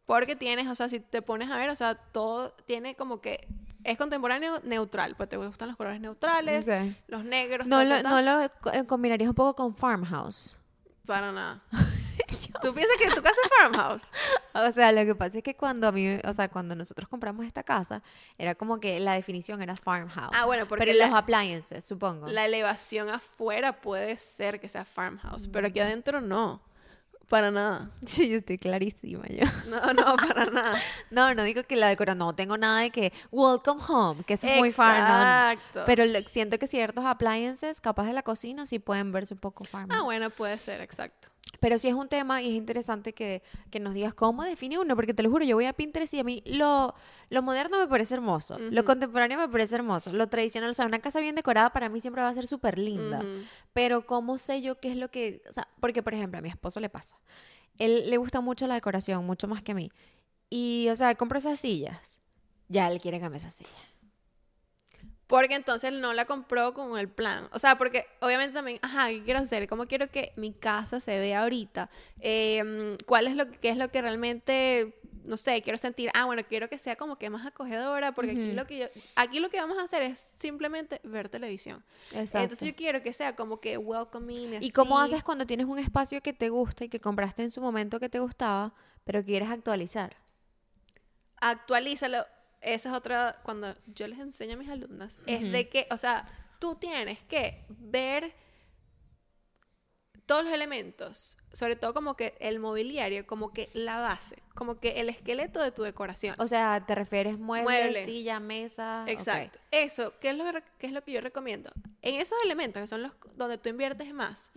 [0.05, 3.47] Porque tienes, o sea, si te pones a ver, o sea, todo tiene como que
[3.83, 5.15] es contemporáneo neutral.
[5.15, 6.67] Pues te gustan los colores neutrales,
[7.07, 10.57] los negros, No lo, no lo eh, combinarías un poco con farmhouse.
[11.05, 11.61] Para nada.
[12.61, 14.11] ¿Tú piensas que tu casa es farmhouse?
[14.53, 17.45] O sea, lo que pasa es que cuando a mí, o sea, cuando nosotros compramos
[17.45, 18.01] esta casa,
[18.39, 20.35] era como que la definición era farmhouse.
[20.35, 22.27] Ah, bueno, porque Pero la- los appliances, supongo.
[22.27, 26.59] La elevación afuera puede ser que sea farmhouse, pero aquí adentro no.
[27.29, 27.91] Para nada.
[28.05, 29.45] Sí, yo estoy clarísima yo.
[29.69, 30.81] No, no, para nada.
[31.11, 34.47] No, no digo que la decoración, no tengo nada de que welcome home, que eso
[34.47, 34.93] es muy no, no.
[34.93, 35.83] Exacto.
[35.85, 39.91] Pero siento que ciertos appliances, capaz de la cocina, sí pueden verse un poco farm.
[39.91, 41.29] Ah, bueno, puede ser, exacto.
[41.59, 43.41] Pero sí es un tema y es interesante que,
[43.71, 46.19] que nos digas cómo define uno, porque te lo juro, yo voy a Pinterest y
[46.19, 46.93] a mí lo,
[47.29, 50.99] lo moderno me parece hermoso, lo contemporáneo me parece hermoso, lo tradicional, o sea, una
[50.99, 53.23] casa bien decorada para mí siempre va a ser súper linda,
[53.73, 56.49] pero ¿cómo sé yo qué es lo que, o sea, porque por ejemplo a mi
[56.49, 57.15] esposo le pasa,
[57.79, 59.91] él le gusta mucho la decoración, mucho más que a mí,
[60.49, 62.21] y o sea, él compra esas sillas,
[62.69, 63.69] ya él quiere cambiar esa silla.
[65.27, 67.49] Porque entonces no la compró con el plan.
[67.51, 69.67] O sea, porque obviamente también, ajá, ¿qué quiero hacer?
[69.67, 71.89] ¿Cómo quiero que mi casa se vea ahorita?
[72.21, 76.09] Eh, ¿Cuál es lo que, qué es lo que realmente, no sé, quiero sentir?
[76.13, 79.41] Ah, bueno, quiero que sea como que más acogedora, porque aquí lo que yo, aquí
[79.41, 81.83] lo que vamos a hacer es simplemente ver televisión.
[82.11, 82.43] Exacto.
[82.43, 84.63] Entonces yo quiero que sea como que welcoming.
[84.63, 87.59] ¿Y cómo haces cuando tienes un espacio que te gusta y que compraste en su
[87.59, 90.15] momento que te gustaba, pero quieres actualizar?
[91.39, 92.25] actualízalo.
[92.61, 96.23] Esa es otra, cuando yo les enseño a mis alumnas, es de que, o sea,
[96.59, 98.33] tú tienes que ver
[100.27, 104.99] todos los elementos, sobre todo como que el mobiliario, como que la base, como que
[104.99, 106.35] el esqueleto de tu decoración.
[106.37, 108.05] O sea, ¿te refieres muebles, Mueble.
[108.05, 109.05] silla, mesa?
[109.07, 109.57] Exacto.
[109.71, 110.43] Eso, ¿qué es, lo,
[110.77, 111.71] qué es lo que yo recomiendo?
[112.01, 114.51] En esos elementos, que son los donde tú inviertes más,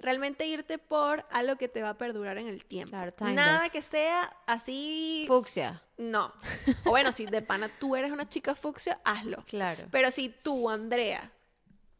[0.00, 2.90] realmente irte por algo que te va a perdurar en el tiempo.
[2.90, 5.24] Claro, Nada que sea así...
[5.28, 5.82] Fucsia.
[6.10, 6.32] No.
[6.84, 9.44] O bueno, si de pana tú eres una chica fucsia, hazlo.
[9.46, 9.86] Claro.
[9.90, 11.30] Pero si tú, Andrea,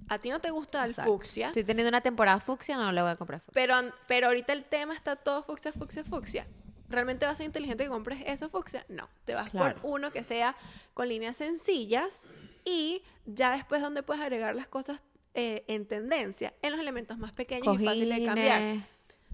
[0.09, 1.13] a ti no te gusta el Exacto.
[1.13, 3.53] fucsia, Estoy teniendo una temporada fucsia, no le voy a comprar fucsia.
[3.55, 6.47] pero, pero ahorita el tema está todo fucsia, fucsia, fucsia.
[6.89, 8.85] ¿Realmente vas a ser inteligente que compres eso fucsia?
[8.89, 9.09] No.
[9.25, 9.81] Te vas Claro.
[9.81, 10.55] por uno que sea
[10.93, 12.25] con líneas sencillas
[12.65, 15.01] y ya después donde puedes agregar las cosas
[15.35, 18.87] eh, en tendencia, en los elementos más pequeños y fáciles de cambiar.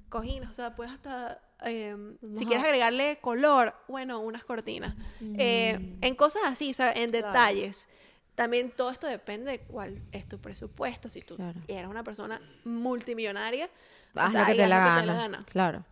[0.09, 1.41] Cojines, o sea, puedes hasta...
[1.65, 1.97] eh,
[2.37, 4.95] si quieres agregarle color, bueno, unas cortinas.
[5.39, 7.13] Eh, en cosas así, o sea, en Mm.
[7.13, 7.27] Claro.
[7.29, 7.89] detalles.
[8.35, 11.09] También todo esto depende de cuál es tu presupuesto.
[11.09, 11.59] Si tú Claro.
[11.67, 13.69] eres una persona multimillonaria,
[14.15, 15.01] o Haz sea, lo que te haz la lo que gana.
[15.01, 15.45] te la gana.
[15.51, 15.85] Claro.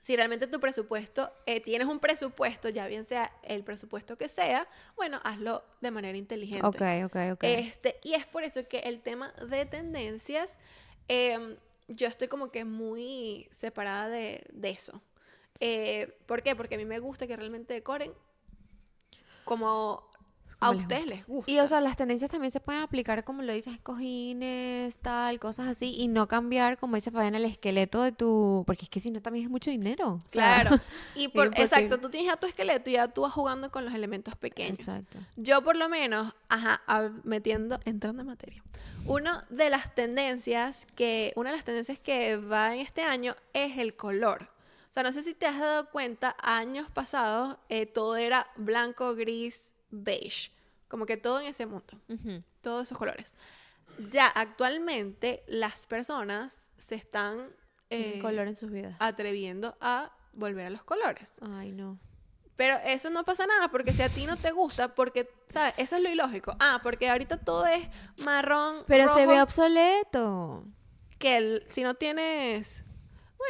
[0.00, 4.66] Si realmente tu presupuesto, eh, tienes un presupuesto, ya bien sea el presupuesto que sea,
[4.96, 6.66] bueno, hazlo de manera inteligente.
[6.66, 7.44] Ok, ok, ok.
[7.44, 10.56] Este, y es por eso que el tema de tendencias,
[11.08, 11.56] em,
[11.88, 15.02] yo estoy como que muy separada de, de eso.
[15.60, 16.56] Eh, ¿Por qué?
[16.56, 18.12] Porque a mí me gusta que realmente decoren
[19.44, 20.10] como
[20.60, 21.50] a les ustedes les gusta.
[21.50, 25.68] Y, o sea, las tendencias también se pueden aplicar, como lo dices, cojines, tal, cosas
[25.68, 28.64] así, y no cambiar, como dice Fabián, el esqueleto de tu...
[28.66, 30.20] Porque es que si no, también es mucho dinero.
[30.24, 30.76] o sea, Claro.
[31.14, 33.94] Y por, exacto, tú tienes ya tu esqueleto y ya tú vas jugando con los
[33.94, 34.80] elementos pequeños.
[34.80, 35.18] Exacto.
[35.36, 36.82] Yo por lo menos, ajá,
[37.24, 38.62] metiendo, entrando en materia.
[39.06, 43.78] Una de las tendencias que, una de las tendencias que va en este año es
[43.78, 44.50] el color.
[44.90, 49.14] O sea, no sé si te has dado cuenta, años pasados eh, todo era blanco,
[49.14, 50.50] gris, beige.
[50.88, 51.94] Como que todo en ese mundo,
[52.60, 53.32] todos esos colores.
[54.10, 57.50] Ya actualmente las personas se están
[57.90, 58.96] eh, color en sus vidas.
[58.98, 61.30] atreviendo a volver a los colores.
[61.40, 61.98] Ay, no.
[62.56, 65.74] Pero eso no pasa nada porque si a ti no te gusta, porque, ¿sabes?
[65.78, 66.54] Eso es lo ilógico.
[66.60, 67.88] Ah, porque ahorita todo es
[68.24, 68.84] marrón.
[68.86, 70.64] Pero se ve obsoleto.
[71.18, 72.82] que el- si no tienes.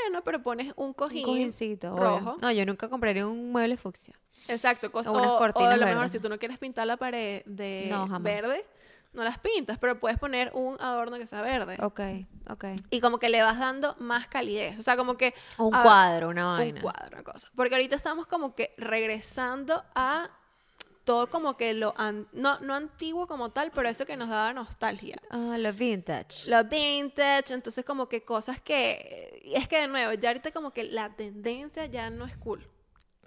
[0.04, 1.24] Bueno, pero pones un cojín.
[1.24, 1.92] Un cojincito.
[1.94, 2.20] obvio.
[2.20, 2.38] rojo.
[2.40, 4.14] No, yo nunca compraría un mueble fucsia.
[4.48, 4.90] Exacto.
[4.92, 6.12] cos- O unas o, o cortinas a lo mejor verdes.
[6.12, 8.22] si tú no quieres pintar la pared de No, jamás.
[8.22, 8.64] verde,
[9.12, 11.76] no las pintas, pero puedes poner un adorno que sea verde.
[11.82, 12.00] Ok,
[12.48, 12.64] ok.
[12.90, 14.78] Y como que le vas dando más calidez.
[14.78, 15.34] O sea, como que.
[15.58, 16.80] O un cuadro, una un vaina.
[16.80, 17.48] cuadro, una cosa.
[17.56, 20.30] Porque ahorita estamos como que regresando a
[21.04, 24.52] todo como que lo an- no, no antiguo como tal, pero eso que nos daba
[24.52, 25.16] nostalgia.
[25.30, 26.48] Ah, lo vintage.
[26.50, 30.72] Lo vintage, entonces como que cosas que y es que de nuevo, ya ahorita como
[30.72, 32.64] que la tendencia ya no es cool.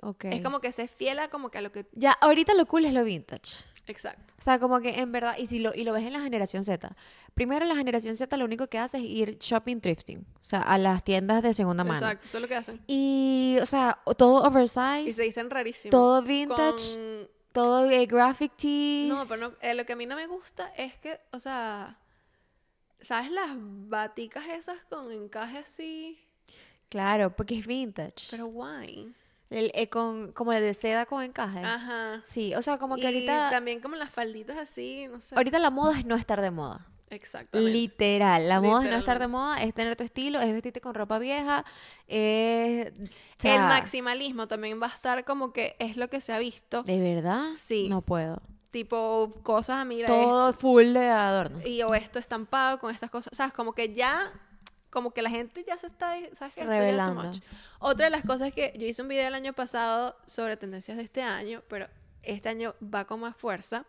[0.02, 0.26] Ok.
[0.26, 2.94] Es como que se fiela como que a lo que Ya, ahorita lo cool es
[2.94, 3.64] lo vintage.
[3.88, 4.34] exacto.
[4.40, 6.64] O sea, como que en verdad, y si lo, y lo ves en la generación
[6.66, 6.96] Z.
[7.34, 10.20] Primero, la generación Z lo único que hace es ir shopping thrifting.
[10.20, 11.98] O sea, a las tiendas de segunda mano.
[11.98, 12.82] Exacto, eso es lo que hacen.
[12.86, 15.90] Y, o sea, todo Y oversize, se dicen rarísimo.
[15.92, 19.08] todo vintage, Con- todo eh, graphic tees.
[19.10, 21.98] No, pero no, eh, lo que a mí no me gusta es que, o sea,
[23.00, 26.20] ¿sabes las baticas esas con encaje así?
[26.90, 28.28] Claro, porque es vintage.
[28.32, 29.16] Pero guay.
[29.50, 31.60] El- eh, con, como el de seda con encaje.
[31.60, 32.22] Ajá.
[32.24, 33.12] Sí, o sea, como que Ah.
[33.12, 35.36] y ahorita, también como las falditas así, no sé.
[35.36, 36.88] ahorita la moda es no estar de moda.
[37.14, 37.72] Exactamente.
[37.72, 40.94] Literal, la moda es no estar de moda, es tener tu estilo, es vestirte con
[40.94, 41.64] ropa vieja,
[42.08, 42.92] es...
[43.44, 46.84] o el maximalismo también va a estar como que es lo que se ha visto.
[46.84, 47.50] ¿De verdad?
[47.58, 47.88] Sí.
[47.90, 48.42] No puedo.
[48.72, 50.10] Tipo, cosas a mirar.
[50.10, 51.62] Todo full de adorno.
[51.64, 53.32] Y o esto estampado con estas cosas.
[53.38, 53.54] ¿Sabes?
[53.54, 54.32] Como que ya.
[54.90, 56.16] Como que la gente ya se está.
[56.34, 57.30] ¿Sabes Revelando.
[57.78, 61.04] Otra de las cosas que yo hice un video el año pasado sobre tendencias de
[61.04, 61.88] este año, pero
[62.24, 63.86] este año va con más fuerza,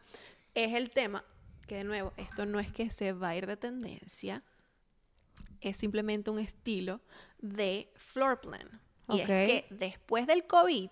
[0.54, 1.24] es el tema.
[1.66, 4.42] Que de nuevo, esto no es que se va a ir de tendencia,
[5.60, 7.00] es simplemente un estilo
[7.38, 8.80] de floor plan.
[9.08, 9.20] Y Ok.
[9.20, 10.90] es que después del COVID,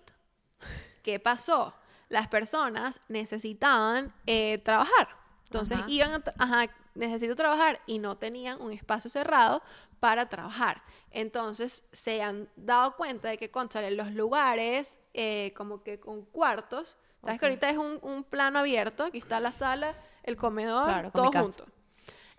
[1.03, 1.73] ¿qué pasó?
[2.09, 5.09] Las personas necesitaban eh, trabajar.
[5.45, 5.89] Entonces Ajá.
[5.89, 9.61] iban a, ajá, necesito trabajar y no tenían un espacio cerrado
[9.99, 10.83] para trabajar.
[11.11, 16.97] Entonces se han dado cuenta de que, conchale, los lugares eh, como que con cuartos,
[17.23, 17.51] sabes que Ok.
[17.51, 21.27] ahorita es un, un plano abierto, aquí está la sala, el comedor, Claro, con mi
[21.27, 21.45] todo casa.
[21.63, 21.73] junto.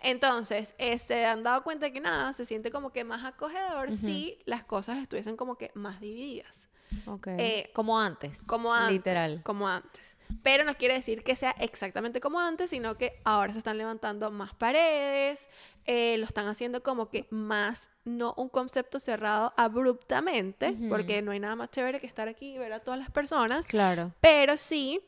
[0.01, 3.95] Entonces, eh, se han dado cuenta que nada, se siente como que más acogedor Ujú.
[3.97, 6.67] si las cosas estuviesen como que más divididas.
[7.07, 7.27] Ok.
[7.37, 8.45] Eh, como antes.
[8.45, 8.93] Como antes.
[8.93, 9.41] Literal.
[9.43, 10.15] Como antes.
[10.43, 14.31] Pero no quiere decir que sea exactamente como antes, sino que ahora se están levantando
[14.31, 15.47] más paredes,
[15.85, 21.39] eh, lo están haciendo como que más, no un concepto cerrado abruptamente, porque no hay
[21.39, 24.13] nada más chévere que estar aquí y ver a todas las personas, Claro.
[24.19, 24.99] pero sí,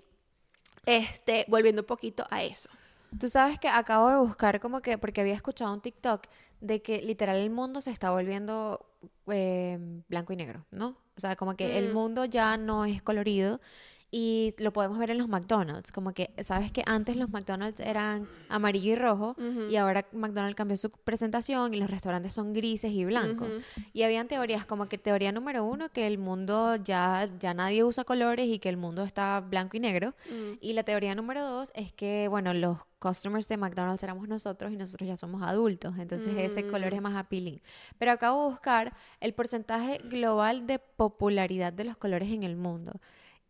[0.88, 2.70] este, volviendo un poquito a eso.
[3.20, 6.24] Tú sabes que acabo de buscar como que, porque había escuchado un TikTok
[6.62, 8.86] de que literal el mundo se está volviendo
[9.28, 9.78] eh,
[10.10, 10.98] blanco y negro, ¿no?
[11.16, 11.94] O sea, como que el Mm.
[11.94, 13.62] mundo ya no es colorido
[14.10, 18.28] y lo podemos ver en los McDonald's, como que, sabes que antes los McDonald's eran
[18.48, 19.36] amarillo y rojo
[19.70, 23.58] y ahora McDonald's cambió su presentación y los restaurantes son grises y blancos.
[23.58, 23.82] Ujú.
[23.92, 28.06] Y habían teorías como que teoría número uno, que el mundo ya, ya nadie usa
[28.06, 30.14] colores y que el mundo está blanco y negro.
[30.30, 30.54] Mm.
[30.62, 34.78] Y la teoría número dos es que, bueno, los customers de McDonald's éramos nosotros y
[34.78, 37.04] nosotros ya somos adultos, entonces ese color es Mm.
[37.04, 37.62] más appealing.
[38.00, 42.94] Pero acabo de buscar el porcentaje global de popularidad de los colores en el mundo.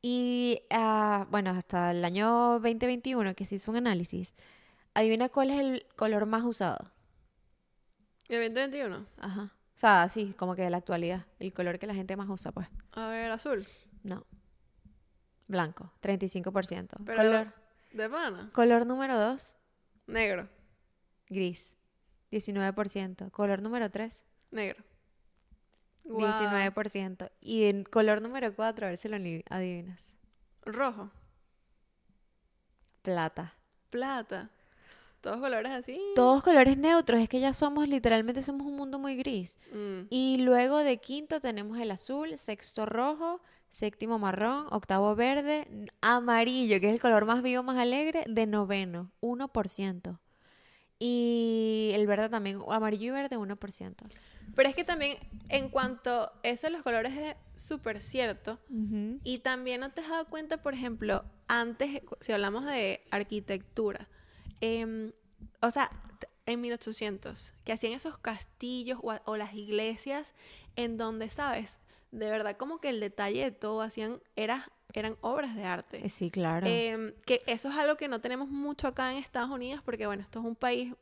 [0.02, 4.36] Y, ah, bueno, hasta el año 2021 que se hizo un análisis,
[4.94, 6.92] adivina cuál es el color más usado.
[8.30, 9.06] ¿Y el 2021?
[9.18, 9.44] Ajá.
[9.44, 12.52] O sea, sí, como que de la actualidad, el color que la gente más usa,
[12.52, 12.68] pues.
[12.94, 13.66] A ver, azul.
[14.04, 14.26] No.
[15.48, 16.98] Blanco, 35%.
[17.06, 17.54] Pero Color,
[17.94, 18.50] de pana.
[18.54, 19.56] color número 2,
[20.08, 20.50] Negro.
[21.30, 21.78] gris,
[22.32, 23.32] 19%.
[23.32, 24.84] Color número 3, Negro.
[26.08, 26.32] Guau.
[26.32, 27.32] 19%.
[27.42, 29.18] Y en color número 4, a ver si lo
[29.50, 30.16] adivinas.
[30.66, 31.12] Rojo.
[33.02, 33.54] Plata.
[33.90, 34.50] Plata.
[35.22, 36.00] Todos colores así.
[36.16, 39.58] Todos colores neutros, es que ya somos, literalmente somos un mundo muy gris.
[39.74, 40.08] Mm.
[40.10, 45.68] Y luego de quinto tenemos el azul, sexto rojo, séptimo marrón, octavo verde,
[46.02, 50.20] amarillo, que es el color más vivo, más alegre, de noveno, 1%.
[51.00, 53.96] Y el verde también, amarillo y verde, 1%.
[54.56, 55.18] Pero es que también,
[55.50, 58.60] en cuanto eso de los colores es súper cierto.
[59.24, 64.08] Y también no te has dado cuenta, por ejemplo, antes, si hablamos de arquitectura,
[64.62, 65.12] em,
[65.62, 65.90] o sea,
[66.46, 70.34] en 1800, que hacían esos castillos o las iglesias
[70.76, 71.80] en donde, ¿sabes?
[72.12, 76.06] De verdad, como que el detalle de todo hacían, era, eran obras de arte.
[76.06, 76.66] Eh, Sí, claro.
[76.68, 80.24] Em, que eso es algo que no tenemos mucho acá en Estados Unidos, porque bueno,
[80.24, 80.94] esto es un país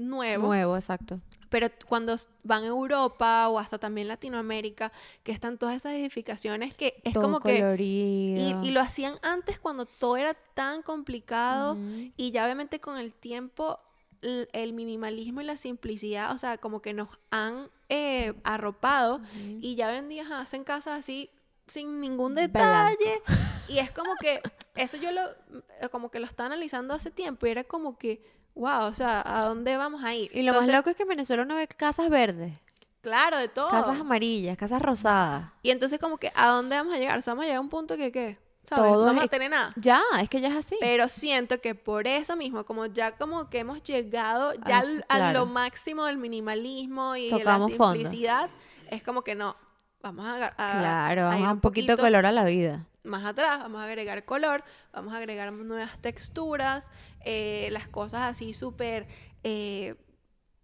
[0.00, 0.48] nuevo.
[0.48, 1.20] Nuevo, exacto.
[1.48, 7.00] Pero cuando van a Europa o hasta también Latinoamérica, que están todas esas edificaciones que
[7.04, 7.54] es Todo como que...
[7.54, 8.64] Y, colorido.
[8.64, 11.76] y lo hacían antes cuando todo era tan complicado
[12.16, 13.80] y ya obviamente con el tiempo
[14.22, 19.20] el minimalismo y la simplicidad, o sea, como que nos han eh, arropado
[19.60, 21.30] y ya hoy en día ajá, hacen casas así
[21.66, 22.58] sin ningún Blanco.
[22.58, 23.22] detalle
[23.68, 24.42] y es como que
[24.74, 28.22] eso yo lo eh, como que lo estaba analizando hace tiempo y era como que
[28.54, 30.30] wow, o sea, ¿a dónde vamos a ir?
[30.34, 32.52] Y lo más loco es que en Venezuela uno ve casas verdes,
[33.00, 33.70] Claro, de todo.
[33.70, 35.50] casas amarillas, casas rosadas.
[35.62, 37.18] Y entonces como que ¿a dónde vamos a llegar?
[37.18, 38.38] O sea, vamos a llegar a un punto que ¿qué?
[38.64, 38.84] ¿Sabes?
[38.92, 39.72] Todo no vamos a tener nada.
[39.76, 40.76] Ya, es que ya es así.
[40.80, 45.32] Pero siento que por eso mismo, como ya como que hemos llegado ya al- a
[45.32, 47.68] lo máximo del minimalismo y de la fondo.
[47.94, 48.50] simplicidad,
[48.90, 49.56] es como que no,
[50.02, 52.84] vamos a, a- claro, vamos a un poquito de color a la vida.
[53.02, 56.90] más atrás, vamos a agregar color, vamos a agregar nuevas texturas,
[57.24, 59.06] eh, las cosas así súper
[59.42, 59.94] eh,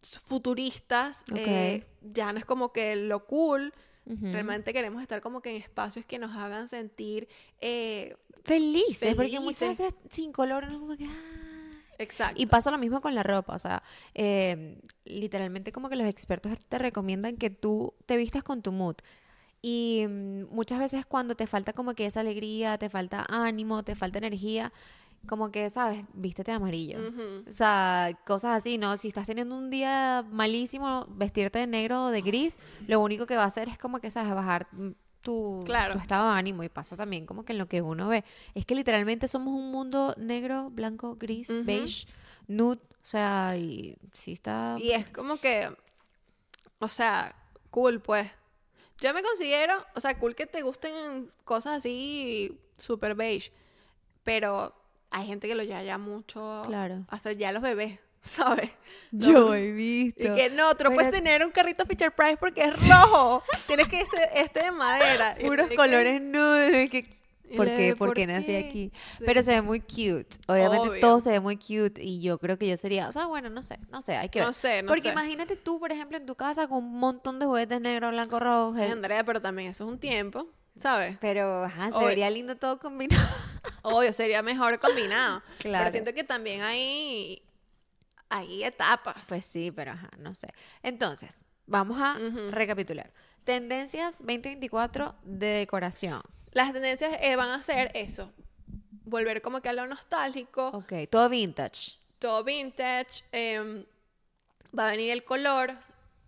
[0.02, 3.72] futuristas, eh, ya no es como que lo cool,
[4.04, 7.28] realmente queremos estar como que en espacios que nos hagan sentir
[7.60, 9.94] eh, Felices, porque muchas Felices.
[9.94, 11.06] veces sin color es como que...
[11.06, 11.70] ah.
[11.98, 12.40] exacto.
[12.40, 13.82] Y pasa lo mismo con la ropa, o sea,
[14.14, 18.94] eh, literalmente como que los expertos te recomiendan que tú te vistas con tu mood.
[19.60, 23.96] Y mm, muchas veces cuando te falta como que esa alegría, te falta ánimo, te
[23.96, 24.72] falta energía,
[25.26, 26.04] como que, ¿sabes?
[26.14, 26.98] Vístete de amarillo.
[27.48, 28.96] O sea, cosas así, ¿no?
[28.96, 33.36] Si estás teniendo un día malísimo, vestirte de negro o de gris, lo único que
[33.36, 34.34] va a hacer es como que, ¿sabes?
[34.34, 34.68] Bajar
[35.20, 35.94] tu, Claro.
[35.94, 36.62] tu estado de ánimo.
[36.62, 38.24] Y pasa también como que en lo que uno ve.
[38.54, 42.06] Es que literalmente somos un mundo negro, blanco, gris, beige,
[42.46, 42.80] nude.
[43.02, 44.76] O sea, y sí está...
[44.78, 45.68] Y es como que,
[46.80, 47.34] o sea,
[47.70, 48.28] cool, pues.
[49.00, 53.52] Yo me considero, o sea, cool que te gusten cosas así super beige,
[54.22, 54.74] pero
[55.18, 57.04] hay gente que lo lleva ya mucho, Claro.
[57.08, 58.70] hasta ya los bebés, ¿sabes?
[59.12, 60.22] Yo he visto.
[60.22, 63.42] Y que no, tú no puedes tener un carrito Fisher Price porque es rojo.
[63.66, 65.36] Tienes que este, este de madera.
[65.40, 66.88] Puros que- colores nude.
[66.90, 67.16] que-
[67.56, 67.94] ¿Por qué?
[67.96, 68.90] ¿por ¿Por qué nací aquí?
[69.18, 69.22] Sí.
[69.24, 70.26] Pero se ve muy cute.
[70.48, 71.00] Obviamente Obvio.
[71.00, 72.02] todo se ve muy cute.
[72.02, 73.08] Y yo creo que yo sería...
[73.08, 73.78] O sea, bueno, no sé.
[73.92, 74.48] No sé, hay que ver.
[74.48, 75.08] No sé, no Porque sé.
[75.10, 78.74] imagínate tú, por ejemplo, en tu casa con un montón de juguetes negros, blanco, rojo.
[78.82, 81.16] Andrea, pero también eso es un tiempo, ¿sabes?
[81.20, 82.06] Pero, ajá, se Obvio.
[82.08, 83.22] vería lindo todo combinado.
[83.82, 85.42] Obvio, sería mejor combinado.
[85.58, 85.84] Claro.
[85.84, 87.42] Pero siento que también hay,
[88.28, 89.24] hay etapas.
[89.28, 90.48] Pues sí, pero ajá, no sé.
[90.82, 92.16] Entonces, vamos a
[92.50, 93.12] recapitular.
[93.44, 96.22] Tendencias 2024 de decoración.
[96.52, 98.32] Las tendencias eh, van a ser eso.
[99.04, 101.92] Volver como que a lo nostálgico, Ok, todo vintage.
[102.18, 103.22] todo vintage.
[103.30, 103.84] em,
[104.76, 105.72] va a venir el color.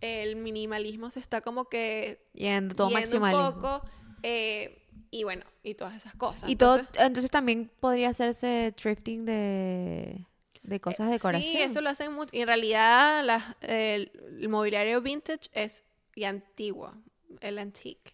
[0.01, 3.81] El minimalismo se está como que Yendo todo yendo un poco.
[4.23, 4.78] eh,
[5.11, 6.49] y bueno, y todas esas cosas.
[6.49, 10.25] Y todo, Entonces, entonces también podría hacerse thrifting de,
[10.63, 11.51] de cosas de decoración.
[11.51, 12.29] Sí, eso lo hacen mucho.
[12.33, 15.83] Y en realidad el, el mobiliario vintage es
[16.15, 16.93] y antiguo,
[17.41, 18.13] el antique.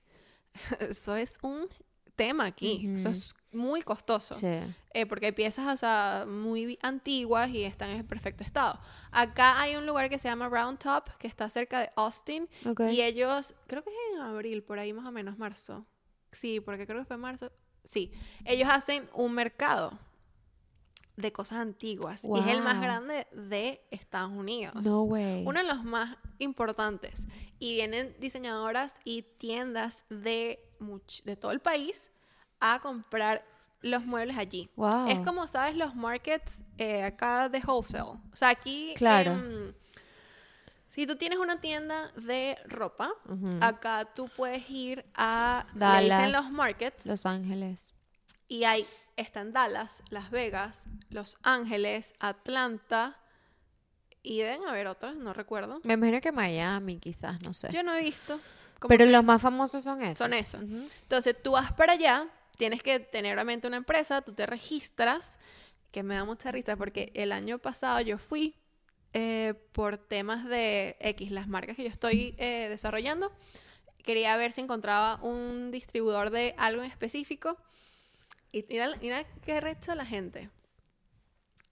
[0.79, 1.67] Eso es un
[2.15, 2.89] tema aquí.
[2.95, 4.36] Eso es muy costoso.
[4.36, 4.47] Sí.
[4.93, 8.79] Eh, porque hay piezas o sea, muy antiguas y están en perfecto estado.
[9.12, 12.47] Acá hay un lugar que se llama Round Top, que está cerca de Austin.
[12.65, 12.81] Ok.
[12.91, 15.86] Y ellos, creo que es en abril, por ahí más o menos, marzo.
[16.35, 17.51] Sí, porque creo que fue marzo.
[17.83, 18.11] Sí,
[18.45, 19.97] ellos hacen un mercado
[21.17, 22.23] de cosas antiguas.
[22.23, 24.75] Y es el más grande de Estados Unidos.
[24.83, 25.43] No way.
[25.45, 27.27] Uno de los más importantes.
[27.57, 32.11] Y vienen diseñadoras y tiendas de, much- de todo el país
[32.59, 33.45] a comprar
[33.81, 34.69] los muebles allí.
[34.75, 35.07] Wow.
[35.07, 35.75] Es como, ¿sabes?
[35.77, 38.19] Los markets eh, acá de wholesale.
[38.31, 38.93] O sea, aquí...
[38.97, 39.31] Claro.
[40.95, 43.12] Si tú tienes una tienda de ropa,
[43.60, 45.67] acá tú puedes ir a...
[45.73, 47.05] Dallas, los markets.
[47.05, 47.93] Los Ángeles.
[48.47, 48.86] Y hay,
[49.17, 53.19] están Dallas, Las Vegas, Los Ángeles, Atlanta.
[54.23, 55.81] Y deben haber otras, no recuerdo.
[55.84, 57.67] Me imagino que Miami, quizás, no sé.
[57.73, 58.39] Yo no he visto.
[58.88, 60.17] Pero los más famosos son esos.
[60.17, 60.62] son esos.
[60.62, 62.25] Entonces tú vas para allá,
[62.58, 65.39] tienes que tener obviamente una empresa, tú te registras
[65.91, 68.55] que me da mucha risa porque el año pasado yo fui
[69.17, 73.32] eh, por temas de X, las marcas que yo estoy eh, desarrollando.
[74.04, 77.58] Quería ver si encontraba un distribuidor de algo en específico.
[78.51, 80.49] Y mira, mira qué recho la gente.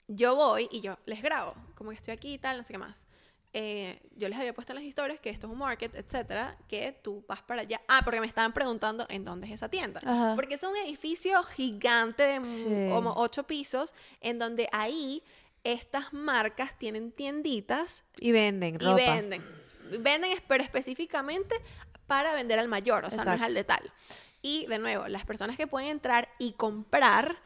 [0.08, 2.80] Yo voy y yo les grabo, como que estoy aquí y tal, no sé qué
[2.80, 3.08] más.
[3.52, 6.98] Eh, yo les había puesto en las historias que esto es un market, etcétera, que
[7.04, 7.82] tú vas para allá.
[7.90, 10.00] Ah, porque me estaban preguntando en dónde es esa tienda.
[10.06, 10.34] Ajá.
[10.36, 12.88] Porque es un edificio gigante de Sí.
[12.90, 15.24] como ocho pisos, en donde ahí
[15.64, 18.96] estas marcas tienen tienditas Y venden y ropa.
[18.96, 19.44] venden.
[20.00, 21.56] Venden, es- pero específicamente
[22.08, 23.46] para vender al mayor, o sea, no es Exacto.
[23.46, 23.94] al de tal.
[24.42, 27.38] Y de nuevo, las personas que pueden entrar y comprar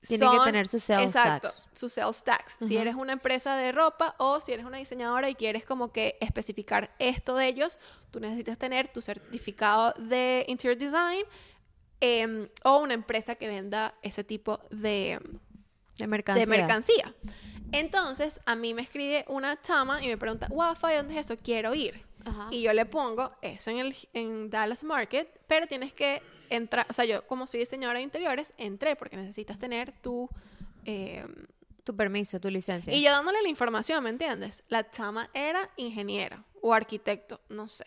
[0.00, 1.68] Tienen que tener sus sales exacto, tax.
[1.72, 2.56] sus sales tax.
[2.66, 6.16] Si eres una empresa de ropa o si eres una diseñadora y quieres como que
[6.20, 7.78] especificar esto de ellos,
[8.10, 11.24] tú necesitas tener tu certificado de interior design
[12.00, 15.20] em, o una empresa que venda ese tipo de,
[15.96, 16.44] De mercancía.
[16.44, 17.14] de mercancía.
[17.72, 21.36] Entonces, a mí me escribe una chama y me pregunta, Wafa, ¿dónde es eso?
[21.42, 22.04] Quiero ir.
[22.24, 22.48] Ajá.
[22.50, 26.92] Y yo le pongo eso en, el, en Dallas Market, pero tienes que entrar, o
[26.92, 30.28] sea, yo como soy diseñadora de interiores, entré porque necesitas tener tu...
[30.84, 31.24] eh,
[31.84, 32.92] Tu permiso, tu licencia.
[32.94, 34.62] y yo dándole la información, ¿me entiendes?
[34.68, 37.86] La chama era ingeniera o arquitecto, no sé.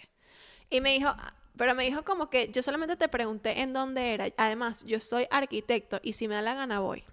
[0.69, 1.15] Y me dijo,
[1.55, 4.25] pero me dijo como que yo solamente te pregunté en dónde era.
[4.35, 7.05] Además, yo soy arquitecto y si me da la gana voy.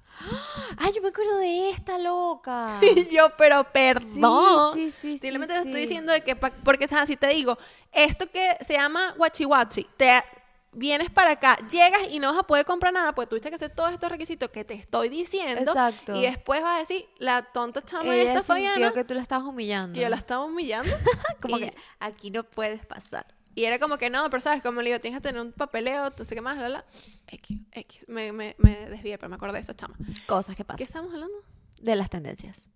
[0.76, 2.78] Ay, yo me acuerdo de esta loca.
[2.82, 4.74] Y yo, pero perdón.
[4.74, 5.88] Sí, sí, sí, Simplemente sí, te estoy sí.
[5.88, 7.08] diciendo de que, porque ¿sabes?
[7.08, 7.58] si te digo,
[7.90, 9.46] esto que se llama Wachi,
[9.96, 10.22] te
[10.72, 13.74] vienes para acá, llegas y no vas a poder comprar nada, pues tuviste que hacer
[13.74, 15.70] todos estos requisitos que te estoy diciendo.
[15.70, 16.16] Exacto.
[16.16, 19.46] Y después vas a decir, la tonta chama Ella esta Fabiana, que tú la estabas
[19.46, 19.94] humillando.
[19.94, 20.90] que yo la estaba humillando.
[21.40, 23.26] Como y, que aquí no puedes pasar.
[23.54, 26.10] Y era como que no, pero sabes, como le digo, tienes que tener un papeleo,
[26.16, 26.84] no sé qué más, la, la.
[27.28, 28.04] X, X.
[28.08, 29.94] Me, me, me desvié, pero me acordé de esa chama.
[30.26, 30.86] Cosas que ¿Qué pasan.
[30.86, 31.34] estamos hablando?
[31.80, 32.68] De las tendencias.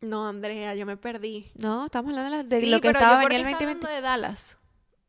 [0.00, 1.50] No, Andrea, yo me perdí.
[1.56, 3.44] No, estamos hablando de, la- de Sí, lo que pero estaba yo, ¿por venía el
[3.46, 3.86] qué estaba 2020.
[3.86, 4.58] hablando de Dallas.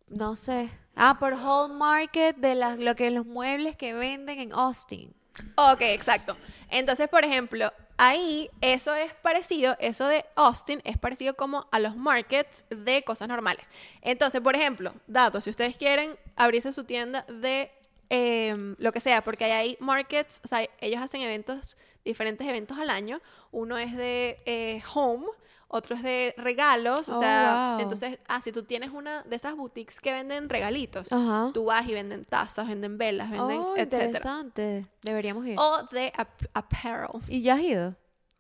[0.08, 0.70] No sé.
[0.96, 5.14] Ah, por Whole Market, de las, lo que los muebles que venden en Austin.
[5.56, 6.36] Ok, exacto.
[6.72, 11.98] Entonces, por ejemplo, ahí eso es parecido, eso de Austin es parecido como a los
[11.98, 13.66] markets de cosas normales.
[14.02, 17.70] Entonces, por ejemplo, datos, si ustedes quieren abrirse su tienda de
[18.10, 22.90] em, lo que sea, porque hay markets, o sea, ellos hacen eventos, diferentes eventos al
[22.90, 23.20] año.
[23.52, 25.28] Uno es de eh, home,
[25.70, 27.82] otro es de regalos, o Oh, sea, wow.
[27.82, 31.52] entonces, ah, si tú tienes una de esas boutiques que venden regalitos, Ajá.
[31.54, 34.04] tú vas y venden tazas, venden velas, venden, Oh, etcétera.
[34.06, 34.88] interesante.
[35.04, 35.56] Deberíamos ir.
[35.58, 37.22] O de ap- apparel.
[37.28, 37.96] ¿Y ya has ido?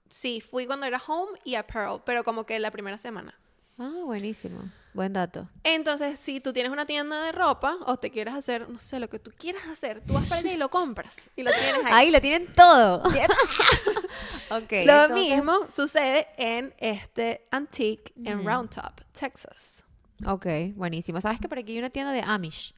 [0.10, 3.34] Sí, fui cuando era home y apparel, pero como que la primera semana.
[3.78, 4.62] Ah, buenísimo.
[4.94, 5.48] Buen dato.
[5.64, 9.08] Entonces, si tú tienes una tienda de ropa o te quieres hacer, no sé, lo
[9.08, 11.92] que tú quieras hacer, tú vas para allá y lo compras y lo tienes ahí.
[11.92, 13.02] Ahí lo tienen todo.
[14.50, 14.72] ok.
[14.86, 18.44] lo entonces- mismo sucede en este Antique en.
[18.46, 19.84] Round Top, Texas.
[20.26, 21.22] Ok, buenísimo.
[21.22, 22.74] ¿Sabes que por aquí hay una tienda de Amish?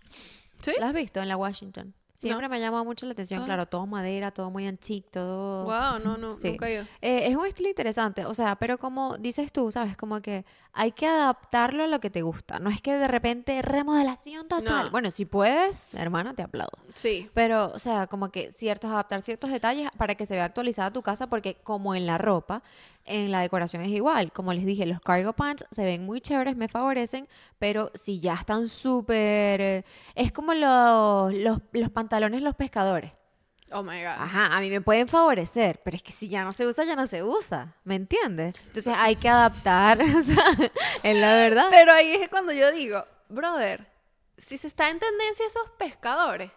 [0.61, 0.73] ¿Sí?
[0.79, 1.95] ¿La has visto en la Washington?
[2.21, 3.45] Siempre me ha llamado mucho la atención, Ah.
[3.45, 5.63] claro, todo madera, todo muy antique, todo...
[5.65, 6.49] Wow, no, no, Sí.
[6.51, 6.83] nunca ido.
[7.01, 9.97] Eh, es un estilo interesante, o sea, pero como dices tú, ¿sabes?
[9.97, 12.59] Como que hay que adaptarlo a lo que te gusta.
[12.59, 14.85] No es que de repente remodelación total.
[14.85, 14.91] No.
[14.91, 16.77] Bueno, si puedes, hermana, te aplaudo.
[16.93, 17.29] Sí.
[17.33, 21.01] Pero, o sea, como que ciertos, adaptar ciertos detalles para que se vea actualizada tu
[21.01, 22.61] casa, porque como en la ropa,
[23.05, 24.31] en la decoración es igual.
[24.31, 27.27] Como les dije, los cargo pants se ven muy chéveres, me favorecen,
[27.59, 29.61] pero si ya están súper...
[29.61, 29.85] eh,
[30.15, 33.11] Es como los, los, los pantalones los pescadores.
[33.73, 34.07] Oh my God.
[34.17, 36.95] Ajá, a mí me pueden favorecer, pero es que si ya no se usa, ya
[36.97, 38.53] no se usa, ¿me entiendes?
[38.67, 40.45] Entonces hay que adaptar, o sea,
[41.03, 41.67] es la verdad.
[41.69, 43.87] Pero ahí es cuando yo digo, brother,
[44.37, 46.51] si se está en tendencia esos pescadores,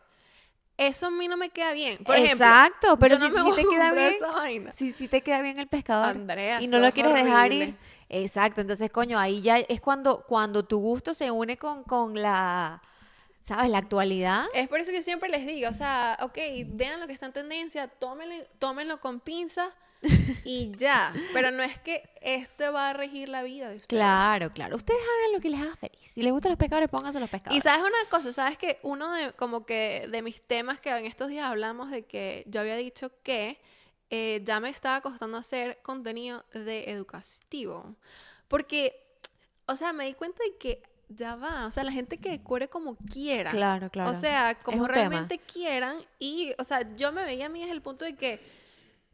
[0.77, 2.03] eso a mí no me queda bien.
[2.05, 5.43] Por ejemplo, Exacto, pero yo si, no si te queda bien, si, si te queda
[5.43, 7.77] bien el pescador Andrea, y no lo quieres dejar ir.
[8.09, 12.83] Exacto, entonces, coño, ahí ya es cuando, cuando tu gusto se une con, con la,
[13.43, 13.71] ¿sabes?
[13.71, 14.45] La actualidad.
[14.55, 17.33] Es por eso que siempre les digo, o sea, ok, vean lo que está en
[17.33, 19.69] tendencia, tómenlo, tómenlo con pinzas
[20.45, 21.13] y ya.
[21.33, 23.89] Pero no es que esto va a regir la vida de ustedes.
[23.89, 24.77] Claro, claro.
[24.77, 26.11] Ustedes hagan lo que les haga feliz.
[26.13, 27.59] Si les gustan los pescadores, pónganse los pescadores.
[27.59, 31.07] Y sabes una cosa, sabes que uno de como que de mis temas que en
[31.07, 33.61] estos días hablamos de que yo había dicho que
[34.11, 37.97] eh, ya me estaba costando hacer contenido de educativo.
[38.49, 39.19] Porque,
[39.67, 42.69] o sea, me di cuenta de que ya va, o sea, la gente que decore
[42.69, 43.51] como quiera.
[43.51, 44.11] Claro, claro.
[44.11, 44.95] O sea, como un tema.
[44.95, 45.97] realmente quieran.
[46.19, 48.41] Y, o sea, yo me veía a mí desde el punto de que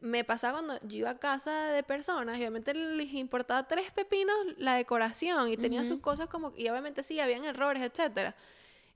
[0.00, 4.34] me pasaba cuando yo iba a casa de personas y obviamente les importaba tres pepinos
[4.56, 6.02] la decoración y tenían sus Ujú.
[6.02, 8.34] cosas como, y obviamente sí, habían errores, etcétera.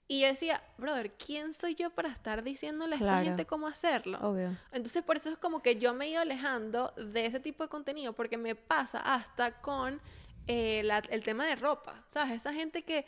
[0.07, 3.25] Y yo decía, brother, ¿quién soy yo para estar diciéndole a esta Claro.
[3.25, 4.19] gente cómo hacerlo?
[4.21, 4.55] Obvio.
[4.73, 7.69] Entonces, por eso es como que yo me he ido alejando de ese tipo de
[7.71, 10.01] contenido, porque me pasa hasta con
[10.47, 12.33] eh, la- el tema de ropa, ¿sabes?
[12.35, 13.07] Esa gente que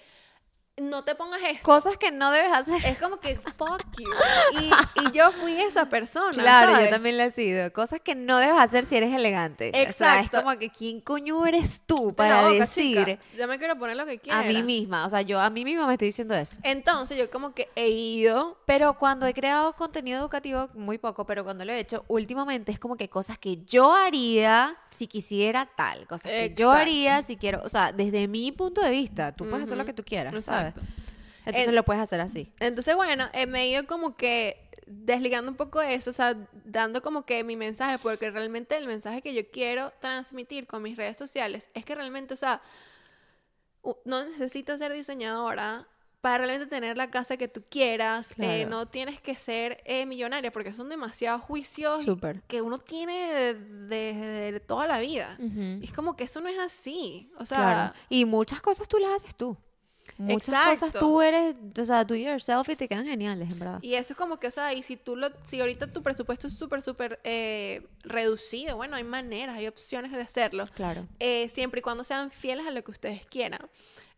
[0.78, 1.64] no te pongas esto.
[1.64, 2.84] Cosas que no debes hacer.
[2.84, 4.10] Es como que, fuck you.
[4.60, 6.32] Y, y yo fui esa persona.
[6.32, 6.86] Claro, ¿sabes?
[6.86, 7.72] yo también lo he sido.
[7.72, 9.70] Cosas que no debes hacer si eres elegante.
[9.70, 10.42] O sea, es Exacto.
[10.42, 13.18] como que quién coño eres tú para boca, decir chica.
[13.36, 14.40] Yo me quiero poner lo que quiera.
[14.40, 15.06] a mí misma.
[15.06, 16.58] O sea, yo a mí misma me estoy diciendo eso.
[16.62, 18.58] Entonces, yo como que he ido.
[18.66, 22.78] Pero cuando he creado contenido educativo, muy poco, pero cuando lo he hecho últimamente es
[22.78, 26.70] como que cosas que yo haría si quisiera tal, cosas que yo Exacto.
[26.72, 29.92] haría si quiero, o sea, desde mi punto de vista, tú puedes hacer lo que
[29.92, 30.52] tú quieras, Exacto.
[30.52, 30.65] ¿sabes?
[31.46, 32.52] Entonces En- lo puedes hacer así.
[32.58, 37.02] Entonces, bueno, eh, me he ido como que desligando un poco eso, o sea, dando
[37.02, 41.16] como que mi mensaje, porque realmente el mensaje que yo quiero transmitir con mis redes
[41.16, 42.60] sociales es que realmente, o sea,
[44.04, 45.86] no necesitas ser diseñadora
[46.20, 48.70] para realmente tener la casa que tú quieras, eh, Claro.
[48.70, 52.42] no tienes que ser eh, millonaria, porque son demasiados juicios Súper.
[52.48, 55.36] que uno tiene desde toda la vida.
[55.38, 55.78] Ujú.
[55.80, 57.58] Y es como que eso no es así, o sea...
[57.58, 57.94] Claro.
[58.08, 59.56] Y muchas cosas tú las haces tú.
[60.18, 60.98] Muchas cosas Exacto.
[60.98, 63.78] tú eres, o sea, do yourself y te quedan geniales, en verdad.
[63.82, 66.46] Y eso es como que, o sea, y si tú lo, si ahorita tu presupuesto
[66.46, 71.06] es súper, súper eh, reducido, bueno, hay maneras, hay opciones de hacerlo, Claro.
[71.20, 73.68] eh, siempre y cuando sean fieles a lo que ustedes quieran.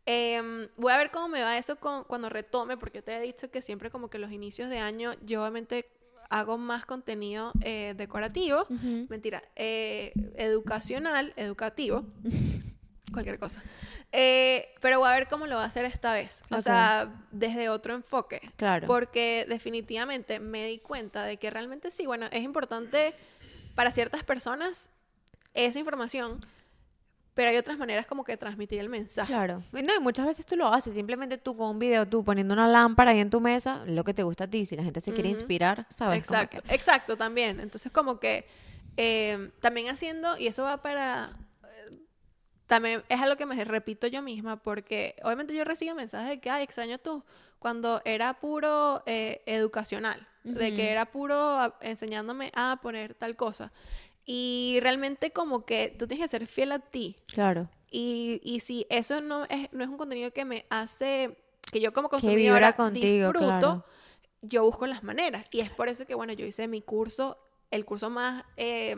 [0.07, 3.21] Em, voy a ver cómo me va eso con, cuando retome, porque yo te he
[3.21, 5.87] dicho que siempre como que los inicios de año yo obviamente
[6.31, 9.07] hago más contenido eh, decorativo, Ujú.
[9.09, 12.07] mentira, eh, educacional, educativo,
[13.11, 13.63] cualquier cosa.
[14.13, 16.43] Eh, pero voy a ver cómo lo va a hacer esta vez.
[16.51, 16.61] O Ok.
[16.63, 18.41] sea, desde otro enfoque.
[18.57, 18.87] Claro.
[18.87, 23.15] Porque definitivamente me di cuenta de que realmente sí, bueno, es importante
[23.75, 24.91] para ciertas personas
[25.55, 26.41] esa información,
[27.35, 29.33] pero hay otras maneras como que transmitir el mensaje.
[29.33, 29.63] Claro.
[29.73, 32.67] No, y muchas veces tú lo haces, simplemente tú con un video, tú poniendo una
[32.67, 35.13] lámpara ahí en tu mesa, lo que te gusta a ti, si la gente se
[35.13, 35.39] quiere Ujú.
[35.39, 36.19] inspirar, ¿sabes?
[36.19, 37.61] Exacto, que- exacto, también.
[37.61, 38.45] Entonces, como que
[38.97, 41.33] eh, también haciendo, y eso va para.
[42.69, 46.51] También es algo que me repito yo misma, porque obviamente yo recibo mensajes de que,
[46.51, 47.25] ay, extraño tú,
[47.59, 53.73] cuando era puro eh, educacional, de que era puro enseñándome a poner tal cosa.
[54.27, 57.17] Y realmente, como que tú tienes que ser fiel a ti.
[57.33, 57.71] Claro.
[57.91, 61.39] Y, y si eso no es, no es un contenido que me hace,
[61.73, 63.85] que yo como consumidora contigo, disfruto, claro.
[64.43, 65.47] yo busco las maneras.
[65.51, 67.39] Y es por eso que, bueno, yo hice mi curso,
[67.71, 68.95] el curso más, eh,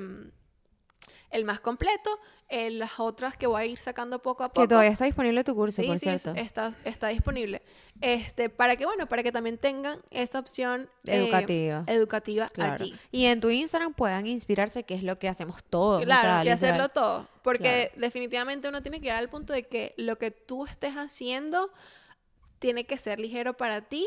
[1.31, 2.19] el más completo,
[2.49, 4.63] eh, las otras que voy a ir sacando poco a poco.
[4.63, 6.33] Que todavía está disponible tu curso, Sí, por sí, cierto.
[6.35, 7.63] está, está disponible.
[8.01, 11.85] Este, para que, bueno, para que también tengan esa opción eh, Educativa.
[11.87, 12.75] educativa Claro.
[12.83, 12.95] allí.
[13.13, 16.03] Y en tu Instagram puedan inspirarse, que es lo que hacemos todos.
[16.03, 17.29] o Claro, sea, y hacerlo todo.
[17.43, 21.71] Porque definitivamente uno tiene que llegar al punto de que lo que tú estés haciendo
[22.59, 24.07] tiene que ser ligero para ti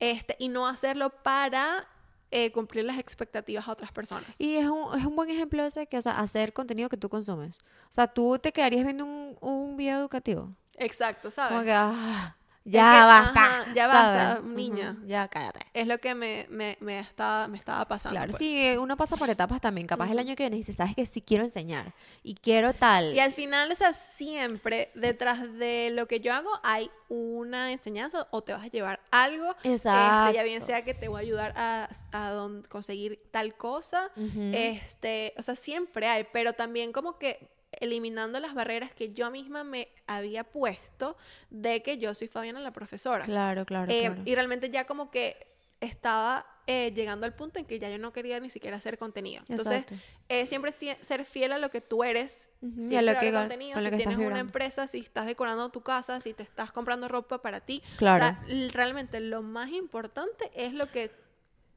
[0.00, 1.88] este, y no hacerlo para
[2.30, 4.28] eh, cumplir las expectativas a otras personas.
[4.38, 7.08] Y es un, es un buen ejemplo ese que, o sea, hacer contenido que tú
[7.08, 7.58] consumes.
[7.88, 10.54] O sea, tú te quedarías viendo un, un video educativo.
[10.76, 11.52] Exacto, ¿sabes?
[11.52, 12.36] Como que, ah,
[12.66, 13.44] Es ya que, basta.
[13.44, 14.34] ajá, ya ¿sabes?
[14.34, 14.96] basta, niña.
[15.06, 15.60] Ya cállate.
[15.72, 18.16] Es lo que me, me, me, estaba, me estaba pasando.
[18.16, 18.38] Claro, pues.
[18.38, 19.86] sí, uno pasa por etapas también.
[19.86, 21.94] Capaz el año que viene dice, sabes que sí quiero enseñar
[22.24, 23.14] y quiero tal.
[23.14, 28.26] Y al final, o sea, siempre detrás de lo que yo hago hay una enseñanza
[28.32, 29.54] o te vas a llevar algo.
[29.62, 30.66] Este, ya bien Exacto.
[30.66, 34.10] sea que te voy a ayudar a, a don- conseguir tal cosa.
[34.52, 37.48] Este, o sea, siempre hay, pero también como que
[37.80, 41.16] eliminando las barreras que yo misma me había puesto
[41.50, 43.24] de que yo soy Fabiana la profesora.
[43.24, 44.22] Claro, claro, Eh, claro.
[44.24, 45.36] Y realmente ya como que
[45.80, 49.40] estaba eh, llegando al punto en que ya yo no quería ni siquiera hacer contenido.
[49.48, 49.84] Entonces,
[50.28, 52.48] eh, siempre si- ser fiel a lo que tú eres.
[52.60, 53.76] Ujú, y a siempre lo que- con- contenido.
[53.76, 57.06] lo si que tienes una empresa, si estás decorando tu casa, si te estás comprando
[57.06, 57.82] ropa para ti.
[57.98, 58.16] Claro.
[58.24, 61.12] O sea, realmente lo más importante es lo que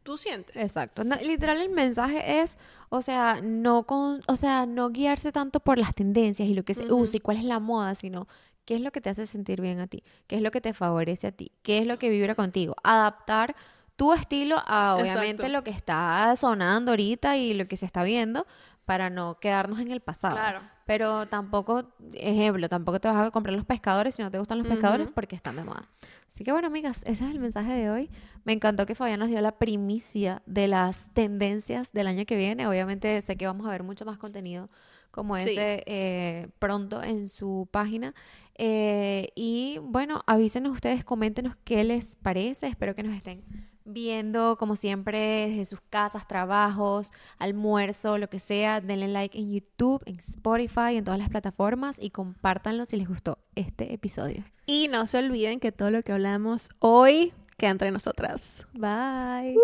[0.03, 0.55] tú sientes.
[0.55, 1.03] Exacto.
[1.03, 2.57] No, literal el mensaje es,
[2.89, 6.73] o sea, no con, o sea, no guiarse tanto por las tendencias y lo que
[6.73, 8.27] se usa y cuál es la moda, sino
[8.65, 10.73] qué es lo que te hace sentir bien a ti, qué es lo que te
[10.73, 12.75] favorece a ti, qué es lo que vibra contigo.
[12.83, 13.55] Adaptar
[13.95, 15.49] tu estilo a obviamente Exacto.
[15.49, 18.47] lo que está sonando ahorita y lo que se está viendo
[18.85, 20.35] para no quedarnos en el pasado.
[20.35, 20.61] Claro.
[20.89, 21.83] Pero tampoco,
[22.15, 25.35] ejemplo, tampoco te vas a comprar los pescadores si no te gustan los pescadores porque
[25.35, 25.83] están de moda.
[26.27, 28.09] Así que bueno, amigas, ese es el mensaje de hoy.
[28.43, 32.65] Me encantó que Fabián nos dio la primicia de las tendencias del año que viene.
[32.65, 34.67] Obviamente sé que vamos a ver mucho más contenido
[35.11, 35.51] como Sí.
[35.51, 38.15] ese eh, pronto en su página.
[38.55, 42.65] Eh, y bueno, avísenos ustedes, coméntenos qué les parece.
[42.65, 43.43] Espero que nos estén
[43.91, 50.01] viendo, como siempre, desde sus casas, trabajos, almuerzo, lo que sea, denle like en YouTube,
[50.05, 54.43] en Spotify, en todas las plataformas y compártanlo si les gustó este episodio.
[54.65, 58.65] Y no se olviden que todo lo que hablamos hoy queda entre nosotras.
[58.73, 59.57] Bye.